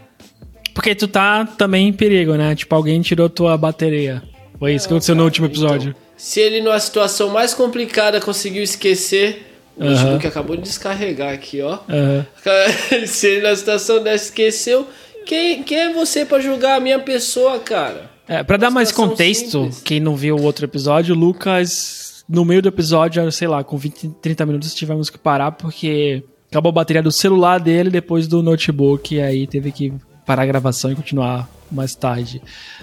[0.73, 2.55] Porque tu tá também em perigo, né?
[2.55, 4.21] Tipo, alguém tirou tua bateria.
[4.59, 5.89] Foi isso que aconteceu no último episódio.
[5.89, 9.93] Então, se ele numa situação mais complicada conseguiu esquecer, o Aham.
[9.93, 11.79] notebook acabou de descarregar aqui, ó.
[11.89, 12.25] Aham.
[13.05, 14.87] Se ele na situação dessa esqueceu,
[15.25, 18.09] quem, quem é você pra julgar a minha pessoa, cara?
[18.27, 19.81] É, pra dar mais contexto, simples.
[19.83, 23.77] quem não viu o outro episódio, o Lucas, no meio do episódio, sei lá, com
[23.77, 28.41] 20, 30 minutos tivemos que parar porque acabou a bateria do celular dele depois do
[28.41, 29.93] notebook, e aí teve que
[30.25, 32.41] parar a gravação e continuar mais tarde.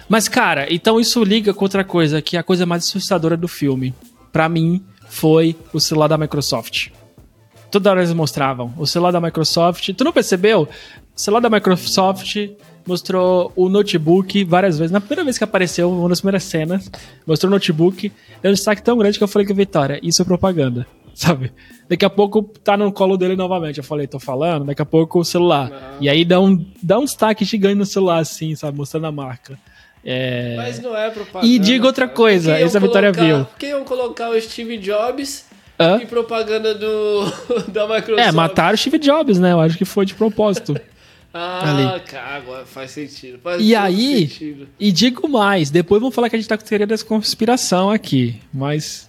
[0.09, 3.49] Mas, cara, então isso liga com outra coisa, que é a coisa mais assustadora do
[3.49, 3.93] filme.
[4.31, 6.91] Pra mim, foi o celular da Microsoft.
[7.73, 9.93] Toda hora eles mostravam o celular da Microsoft.
[9.95, 10.69] Tu não percebeu?
[11.17, 12.37] O celular da Microsoft
[12.87, 14.91] mostrou o notebook várias vezes.
[14.93, 16.91] Na primeira vez que apareceu, uma das primeiras cenas,
[17.27, 18.13] mostrou o notebook.
[18.43, 20.87] Deu um destaque tão grande que eu falei que Vitória, isso é propaganda.
[21.15, 21.53] Sabe?
[21.89, 23.79] Daqui a pouco tá no colo dele novamente.
[23.79, 25.97] Eu falei, tô falando, daqui a pouco o celular.
[26.01, 28.79] E aí dá um, dá um destaque gigante no celular, assim, sabe?
[28.79, 29.59] Mostrando a marca.
[30.05, 30.55] É...
[30.57, 31.47] Mas não é propaganda.
[31.47, 32.17] E diga outra cara.
[32.17, 33.45] coisa, essa a Vitória colocar- viu.
[33.45, 35.45] Por que iam colocar o Steve Jobs
[35.79, 36.01] Hã?
[36.03, 37.25] e propaganda do,
[37.69, 38.27] da Microsoft?
[38.27, 39.53] É, mataram o Steve Jobs, né?
[39.53, 40.75] Eu acho que foi de propósito.
[41.33, 42.01] Ah, ali.
[42.05, 43.39] cara, agora faz sentido.
[43.39, 44.69] Faz E aí, sentido.
[44.79, 48.37] e digo mais, depois vão falar que a gente tá com teoria da conspiração aqui,
[48.53, 49.09] mas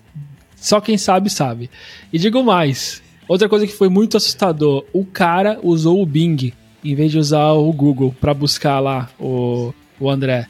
[0.55, 1.69] só quem sabe, sabe.
[2.13, 6.53] E digo mais, outra coisa que foi muito assustador, o cara usou o Bing
[6.84, 10.47] em vez de usar o Google pra buscar lá o, o André,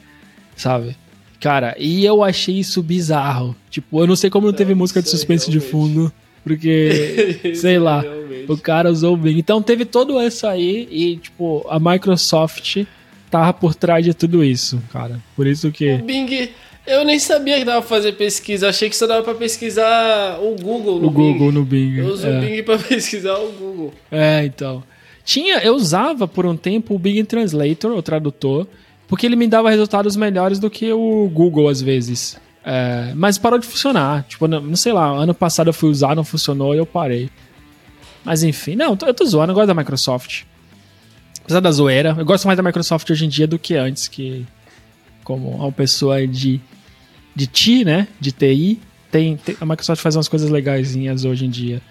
[0.55, 0.95] sabe?
[1.39, 3.55] Cara, e eu achei isso bizarro.
[3.69, 6.11] Tipo, eu não sei como não teve música de suspense de fundo,
[6.43, 8.51] porque, sei lá, realmente.
[8.51, 9.37] o cara usou o Bing.
[9.37, 12.85] Então teve todo isso aí e, tipo, a Microsoft
[13.29, 15.19] tava por trás de tudo isso, cara.
[15.35, 15.97] Por isso O que.
[15.97, 16.49] Bing,
[16.85, 18.69] eu nem sabia que dava pra fazer pesquisa.
[18.69, 21.51] Achei que só dava pra pesquisar o Google no O Google Bing.
[21.59, 21.97] no Bing.
[21.97, 22.37] Eu uso é.
[22.37, 23.93] o Bing pra pesquisar o Google.
[24.11, 24.83] É, então.
[25.23, 28.65] Tinha, eu usava por um tempo o Bing Translator, o tradutor,
[29.07, 32.37] porque ele me dava resultados melhores do que o Google às vezes.
[32.63, 34.23] É, mas parou de funcionar.
[34.27, 37.29] Tipo, não, sei lá, ano passado eu fui usar, não funcionou e eu parei.
[38.23, 40.43] Mas enfim, não, eu tô zoando, eu gosto da Microsoft.
[41.43, 44.45] Apesar da zoeira, eu gosto mais da Microsoft hoje em dia do que antes, que
[45.23, 46.61] como uma pessoa de,
[47.35, 51.49] de TI, né, de TI, tem, tem- a Microsoft faz umas coisas legaisinhas hoje em
[51.49, 51.81] dia.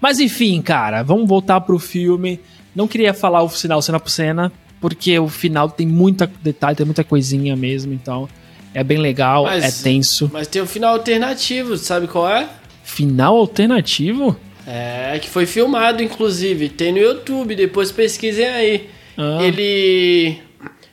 [0.00, 2.40] Mas enfim, cara, vamos voltar pro filme.
[2.74, 4.50] Não queria falar o final cena por cena,
[4.80, 8.28] porque o final tem muita detalhe, tem muita coisinha mesmo, então
[8.74, 10.30] É bem legal, Mas- é tenso.
[10.32, 12.48] Mas tem um final alternativo, sabe qual é?
[12.84, 14.38] Final alternativo?
[14.66, 16.68] É, que foi filmado, inclusive.
[16.68, 18.88] Tem no YouTube, depois pesquisem aí.
[19.16, 19.38] Ah.
[19.42, 20.38] Ele.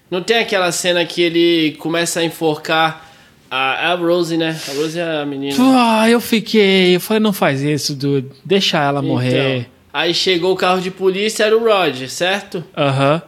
[0.09, 3.11] Não tem aquela cena que ele começa a enforcar
[3.51, 4.57] a, a Rose, né?
[4.69, 5.55] A Rose é a menina.
[5.59, 6.95] Ah, eu fiquei.
[6.95, 8.29] Eu falei, não faz isso, dude.
[8.45, 9.57] Deixa ela morrer.
[9.59, 12.63] Então, aí chegou o carro de polícia, era o Roger, certo?
[12.77, 13.21] Aham.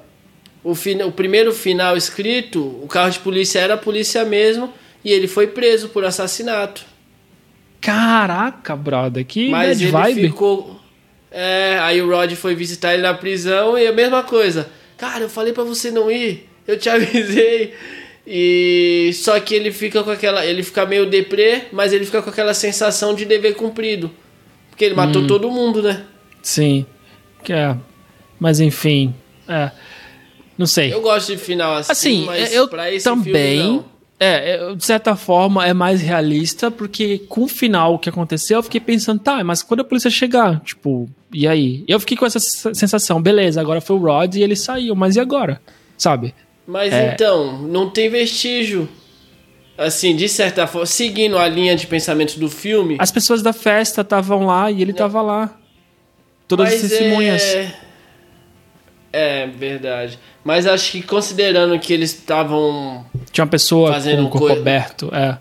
[0.69, 5.11] O, fina- o primeiro final escrito, o carro de polícia era a polícia mesmo, e
[5.11, 6.83] ele foi preso por assassinato.
[7.79, 10.21] Caraca, brother, que Mas ele vibe.
[10.29, 10.79] ficou.
[11.31, 14.69] É, aí o Rod foi visitar ele na prisão e a mesma coisa.
[14.97, 17.73] Cara, eu falei pra você não ir, eu te avisei.
[18.25, 22.29] E só que ele fica com aquela, ele fica meio deprê, mas ele fica com
[22.29, 24.11] aquela sensação de dever cumprido.
[24.69, 25.27] Porque ele matou Hum.
[25.27, 26.03] todo mundo, né?
[26.41, 26.85] Sim.
[27.43, 27.75] Que é.
[28.39, 29.15] Mas enfim.
[29.47, 29.71] É.
[30.57, 30.93] Não sei.
[30.93, 33.61] Eu gosto de final assim, Assim, mas eu pra esse também.
[33.61, 33.85] filme não.
[34.19, 38.81] é, de certa forma é mais realista, porque com o final que aconteceu, eu fiquei
[38.81, 41.83] pensando, tá, mas quando a polícia chegar, tipo, e aí?
[41.87, 42.39] Eu fiquei com essa
[42.73, 45.61] sensação, beleza, agora foi o Rod e ele saiu, mas e agora?
[45.97, 46.33] Sabe?
[46.65, 47.13] Mas É.
[47.13, 48.89] então, não tem vestígio.
[49.77, 52.95] Assim, de certa forma, seguindo a linha de pensamento do filme.
[52.99, 55.55] As pessoas da festa estavam lá e ele tava lá.
[56.47, 57.43] Todas as Mas testemunhas.
[57.43, 57.75] É...
[59.17, 60.19] é verdade.
[60.43, 65.09] Mas acho que considerando que eles estavam Tinha uma pessoa Fazendo com o corpo aberto.
[65.13, 65.37] É.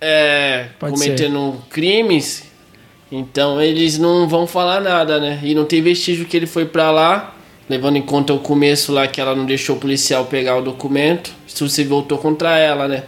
[0.00, 2.44] é, Pode cometendo crimes,
[3.10, 5.40] então eles não vão falar nada, né?
[5.42, 7.34] E não tem vestígio que ele foi pra lá,
[7.68, 11.32] levando em conta o começo lá que ela não deixou o policial pegar o documento.
[11.46, 13.04] Isso se voltou contra ela, né?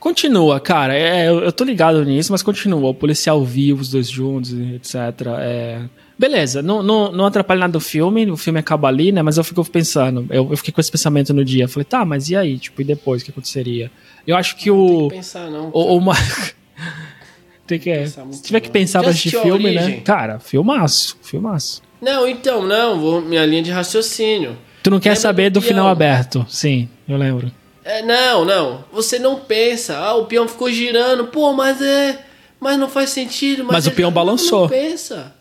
[0.00, 0.96] Continua, cara.
[0.96, 2.88] É, eu, eu tô ligado nisso, mas continua.
[2.88, 4.94] O policial viu os dois juntos, etc.
[5.38, 5.80] É,
[6.20, 9.22] Beleza, não, não, não atrapalha nada do filme, o filme acaba ali, né?
[9.22, 11.66] Mas eu fico pensando, eu, eu fiquei com esse pensamento no dia.
[11.66, 12.58] Falei, tá, mas e aí?
[12.58, 13.90] Tipo, e depois, o que aconteceria?
[14.26, 15.08] Eu acho que Não tem o.
[15.08, 15.70] que pensar, não.
[15.72, 16.12] o, o ma-
[17.66, 19.82] Tem que, muito se tiver que pensar pra assistir filme, né?
[19.82, 20.00] Origem?
[20.02, 21.80] Cara, filmaço, filmaço.
[22.02, 24.58] Não, então, não, vou, minha linha de raciocínio.
[24.82, 26.44] Tu não quer Lembra saber do do final aberto?
[26.50, 27.50] Sim, eu lembro.
[27.82, 28.84] É, não, não.
[28.92, 29.96] Você não pensa.
[29.96, 31.28] Ah, o peão ficou girando.
[31.28, 32.26] Pô, mas é.
[32.60, 33.64] Mas não faz sentido.
[33.64, 34.62] Mas o ele- peão balançou.
[34.62, 35.34] Não pensa.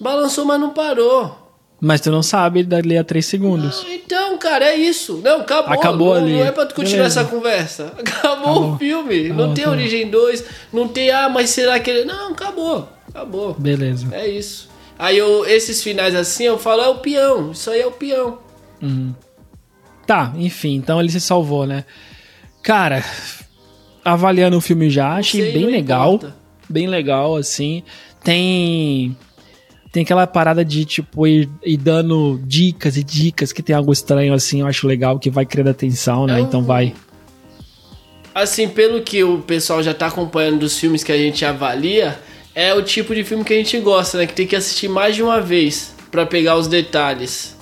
[0.00, 1.46] Balançou, mas não parou.
[1.80, 3.84] Mas tu não sabe dali a três segundos.
[3.86, 5.20] Ah, Então, cara, é isso.
[5.24, 5.72] Não, acabou.
[5.72, 6.32] Acabou não, ali.
[6.34, 7.20] não é pra tu continuar Beleza.
[7.20, 7.92] essa conversa.
[7.98, 8.72] Acabou, Acabou.
[8.74, 9.26] o filme.
[9.26, 9.80] Acabou, não tem acabou.
[9.80, 10.44] Origem 2.
[10.72, 12.04] Não tem, ah, mas será que ele.
[12.04, 12.88] Não, acabou.
[13.08, 13.54] Acabou.
[13.54, 14.08] Beleza.
[14.12, 14.68] É isso.
[14.98, 17.52] Aí eu, esses finais assim, eu falo, é o peão.
[17.52, 18.38] Isso aí é o peão.
[20.06, 21.84] Tá, enfim, então ele se salvou, né?
[22.62, 23.04] Cara,
[24.04, 26.14] avaliando o filme já, achei sei, bem legal.
[26.14, 26.36] importa.
[26.68, 27.82] Bem legal, assim.
[28.24, 29.16] Tem.
[29.90, 34.34] Tem aquela parada de, tipo, ir, ir dando dicas e dicas que tem algo estranho,
[34.34, 36.38] assim, eu acho legal, que vai criando atenção, né?
[36.38, 36.94] É um- Então vai.
[38.34, 42.20] Assim, pelo que o pessoal já tá acompanhando dos filmes que a gente avalia,
[42.54, 44.26] é o tipo de filme que a gente gosta, né?
[44.26, 47.56] Que tem que assistir mais de uma vez pra pegar os detalhes.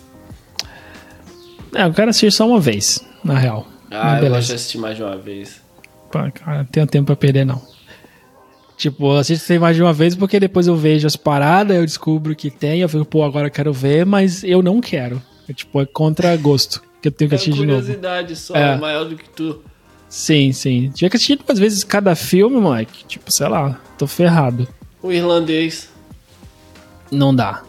[1.74, 3.66] É, eu quero assistir só uma vez, na real.
[3.90, 4.34] Ah, Mas eu beleza.
[4.36, 5.62] gosto de assistir mais de uma vez.
[6.10, 7.62] Pá, cara, não tenho tempo pra perder, não.
[8.76, 12.36] Tipo, eu assisto mais de uma vez porque depois eu vejo as paradas, eu descubro
[12.36, 15.22] que tem, eu fico, pô, agora eu quero ver, mas eu não quero.
[15.48, 17.80] É, tipo, é contra gosto que eu tenho que É assistir de novo.
[17.80, 18.74] curiosidade só, É.
[18.74, 19.62] é maior do que tu.
[20.08, 20.90] Sim, sim.
[20.94, 23.04] Tinha que assistir duas vezes cada filme, moleque.
[23.06, 24.68] Tipo, sei lá, tô ferrado.
[25.02, 25.88] O irlandês.
[27.10, 27.62] Não dá.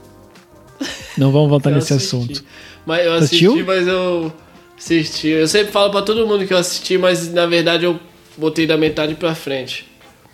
[1.18, 2.16] Não vamos voltar nesse assisti.
[2.16, 2.44] assunto.
[2.86, 3.66] Mas eu assisti, Assistiu?
[3.66, 4.34] mas eu
[4.78, 5.28] assisti.
[5.30, 8.00] Eu sempre falo pra todo mundo que eu assisti, mas na verdade eu
[8.38, 9.86] botei da metade pra frente.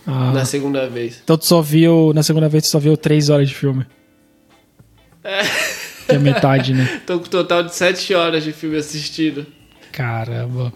[0.06, 1.22] Ah, Na segunda vez.
[1.24, 3.86] Então tu só viu, na segunda vez tu só viu três horas de filme.
[5.24, 5.44] É.
[6.06, 7.02] Que é metade, né?
[7.08, 9.46] Tô com um total de sete horas de filme assistido.
[9.92, 10.74] Caramba.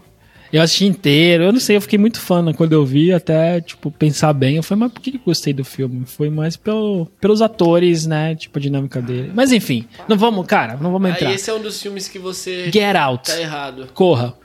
[0.51, 3.59] Eu assisti inteiro, eu não sei, eu fiquei muito fã né, quando eu vi, até,
[3.59, 4.55] tipo, pensar bem.
[4.55, 6.05] Eu falei, mas por que eu gostei do filme?
[6.05, 8.33] Foi mais pelo, pelos atores, né?
[8.33, 9.29] Tipo, a dinâmica dele.
[9.35, 11.27] Mas enfim, não vamos, cara, não vamos entrar.
[11.27, 13.29] Aí esse é um dos filmes que você Get Out.
[13.29, 13.87] tá errado.
[13.93, 14.35] Corra.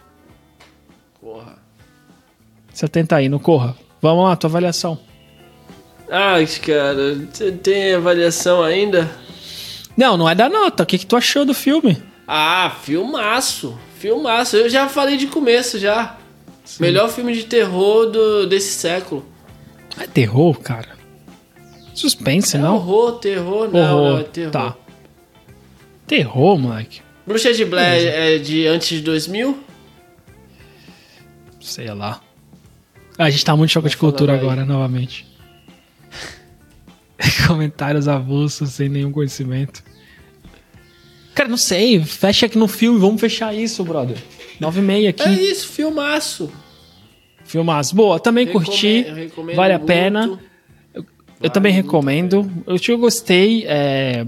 [1.21, 1.57] Porra.
[2.73, 3.77] 70 aí, no Corra.
[4.03, 4.99] Vamos lá, tua avaliação.
[6.11, 6.35] Ah,
[6.65, 9.09] cara, você tem avaliação ainda?
[9.97, 10.83] Não, não é da nota.
[10.83, 12.03] O que, que tu achou do filme?
[12.27, 13.79] Ah, filmaço.
[13.99, 14.57] Filmaço.
[14.57, 16.17] Eu já falei de começo já.
[16.81, 19.25] Melhor filme de terror do, desse século.
[19.99, 20.89] É terror, cara?
[21.95, 22.75] Suspense, É não?
[22.77, 24.13] horror, terror, não, Horror.
[24.15, 24.51] não, é terror.
[24.51, 24.77] Tá.
[26.07, 27.01] Terror, moleque.
[27.27, 29.59] Bruxa de Blair é de antes de 2000?
[31.61, 32.21] Sei lá.
[33.23, 34.61] A gente tá muito choque de cultura falando aí.
[34.61, 35.27] agora, novamente.
[37.47, 39.83] Comentários avulsos, sem nenhum conhecimento.
[41.35, 42.03] Cara, não sei.
[42.05, 42.99] Fecha aqui no filme.
[42.99, 44.17] Vamos fechar isso, brother.
[44.61, 45.23] 9 e meia aqui.
[45.23, 46.53] É isso, filmaço.
[47.45, 47.95] Filmaço.
[47.95, 49.07] Boa, também Recome- curti.
[49.07, 49.87] eu Vale a muito.
[49.89, 50.39] pena.
[50.95, 51.05] Eu
[51.41, 52.51] Vale também muito recomendo.
[52.67, 53.65] Eu, eu gostei.
[53.67, 54.27] é,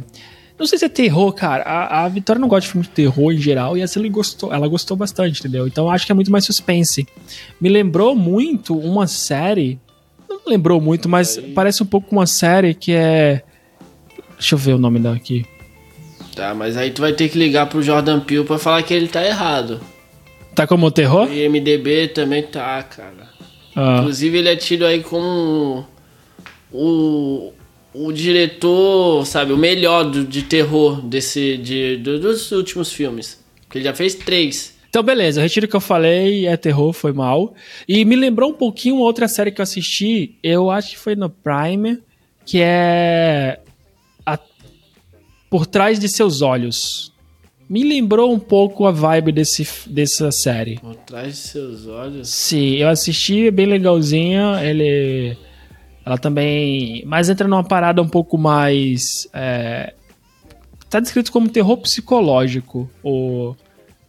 [0.59, 1.65] Não sei se é terror, cara.
[1.65, 4.53] A, a Vitória não gosta de filme de terror em geral, e essa ela gostou,
[4.53, 5.67] ela gostou bastante, entendeu?
[5.67, 7.07] Então acho que é muito mais suspense.
[7.61, 9.79] Me lembrou muito uma série.
[10.29, 11.53] Não lembrou muito, mas Aí.
[11.53, 13.43] parece um pouco uma série que é.
[14.39, 15.45] Deixa eu ver o nome daqui.
[16.35, 19.07] Tá, mas aí tu vai ter que ligar pro Jordan Peele pra falar que ele
[19.09, 19.81] tá errado.
[20.55, 21.29] Tá como terror?
[21.29, 23.29] O IMDB também tá, cara.
[23.75, 25.87] Ah, Inclusive ele é tido aí como
[26.73, 27.53] o,
[27.95, 33.43] o diretor, sabe, o melhor do- de terror desse, de, do- dos últimos filmes.
[33.63, 34.75] Porque ele já fez três.
[34.89, 37.55] Então, beleza, retiro o que eu falei, é terror, foi mal.
[37.89, 41.17] E me lembrou um pouquinho uma outra série que eu assisti, eu acho que foi
[41.17, 41.99] no Prime,
[42.47, 43.61] que é.
[44.27, 44.39] a-
[45.51, 47.13] Por Trás de Seus Olhos.
[47.69, 50.79] Me lembrou um pouco a vibe desse, dessa série.
[50.79, 52.29] Por trás de seus olhos.
[52.29, 54.61] Sim, eu assisti, é bem legalzinha.
[54.63, 55.35] Ele.
[56.05, 57.03] Ela também.
[57.07, 59.29] Mas entra numa parada um pouco mais.
[59.33, 59.95] É,
[60.91, 62.91] tá descrito como terror psicológico.
[63.03, 63.57] Ou.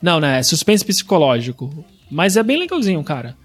[0.01, 0.39] Não, né?
[0.39, 1.85] É suspense psicológico.
[2.11, 3.35] Mas é bem legalzinho, cara.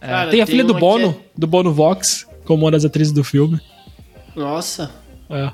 [0.00, 2.84] É, Cara, tem a tem filha do Bono, é- do Bono Vox, como uma das
[2.84, 3.58] atrizes do filme.
[4.36, 4.90] Nossa.
[5.30, 5.50] É.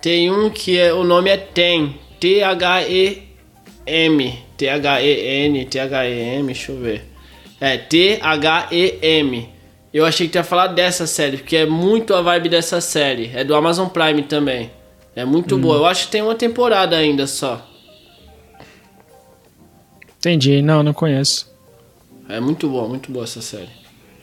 [0.00, 1.94] Tem um que é, o nome é TEM.
[2.18, 3.22] T-H-E-M.
[4.56, 7.04] T-H-E-N, T-H-E-M, deixa eu ver.
[7.60, 9.48] É, T-H-E-M.
[9.92, 13.30] Eu achei que tu ia falar dessa série, porque é muito a vibe dessa série.
[13.34, 14.70] É do Amazon Prime também.
[15.14, 15.76] É muito boa.
[15.76, 17.68] Eu acho que tem uma temporada ainda só.
[20.18, 21.52] Entendi, não, não conheço.
[22.28, 23.68] É muito boa, muito boa essa série.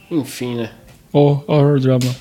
[0.09, 0.71] Enfim, né?
[1.13, 2.15] Oh, horror drama.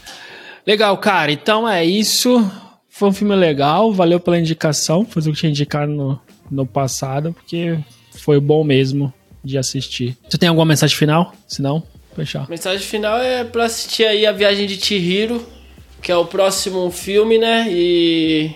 [0.66, 1.32] Legal, cara.
[1.32, 2.44] Então é isso.
[2.90, 3.92] Foi um filme legal.
[3.92, 5.06] Valeu pela indicação.
[5.06, 6.20] Foi o que tinha indicado no,
[6.50, 7.78] no passado, porque
[8.18, 10.16] foi bom mesmo de assistir.
[10.28, 11.32] Tu tem alguma mensagem final?
[11.46, 11.82] Se não,
[12.18, 12.48] fechar.
[12.48, 15.46] Mensagem final é pra assistir aí a Viagem de Chihiro,
[16.02, 17.66] que é o próximo filme, né?
[17.70, 18.50] E,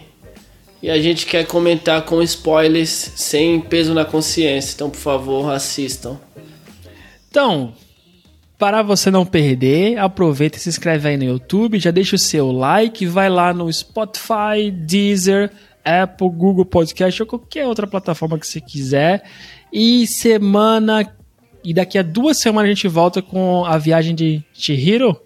[0.82, 4.74] e a gente quer comentar com spoilers, sem peso na consciência.
[4.74, 6.18] Então, por favor, assistam.
[7.30, 7.72] Então,
[8.58, 12.52] para você não perder, aproveita e se inscreve aí no YouTube, já deixa o seu
[12.52, 15.50] like, vai lá no Spotify, Deezer,
[15.84, 19.24] Apple, Google Podcast ou qualquer outra plataforma que você quiser.
[19.72, 21.04] E semana
[21.64, 25.20] e daqui a duas semanas a gente volta com a viagem de Chihiro.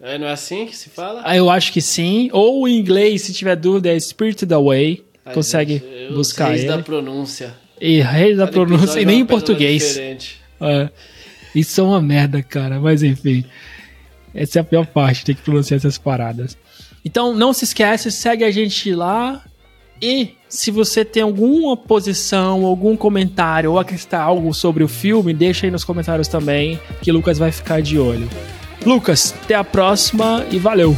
[0.00, 1.22] É, não é assim que se fala?
[1.24, 2.28] Ah, Eu acho que sim.
[2.32, 5.04] Ou em inglês, se tiver dúvida, é Spirited Away.
[5.24, 6.68] Ai, Consegue gente, buscar reis ele.
[6.68, 7.54] da pronúncia.
[7.80, 9.96] E rei da Cada pronúncia, e é nem em português.
[10.60, 10.88] É.
[11.54, 12.80] Isso é uma merda, cara.
[12.80, 13.44] Mas enfim.
[14.34, 16.56] Essa é a pior parte, ter que pronunciar essas paradas.
[17.04, 19.44] Então não se esquece, segue a gente lá.
[20.02, 25.64] E se você tem alguma posição, algum comentário ou acrescentar algo sobre o filme, deixa
[25.64, 28.28] aí nos comentários também, que Lucas vai ficar de olho.
[28.84, 30.96] Lucas, até a próxima e valeu!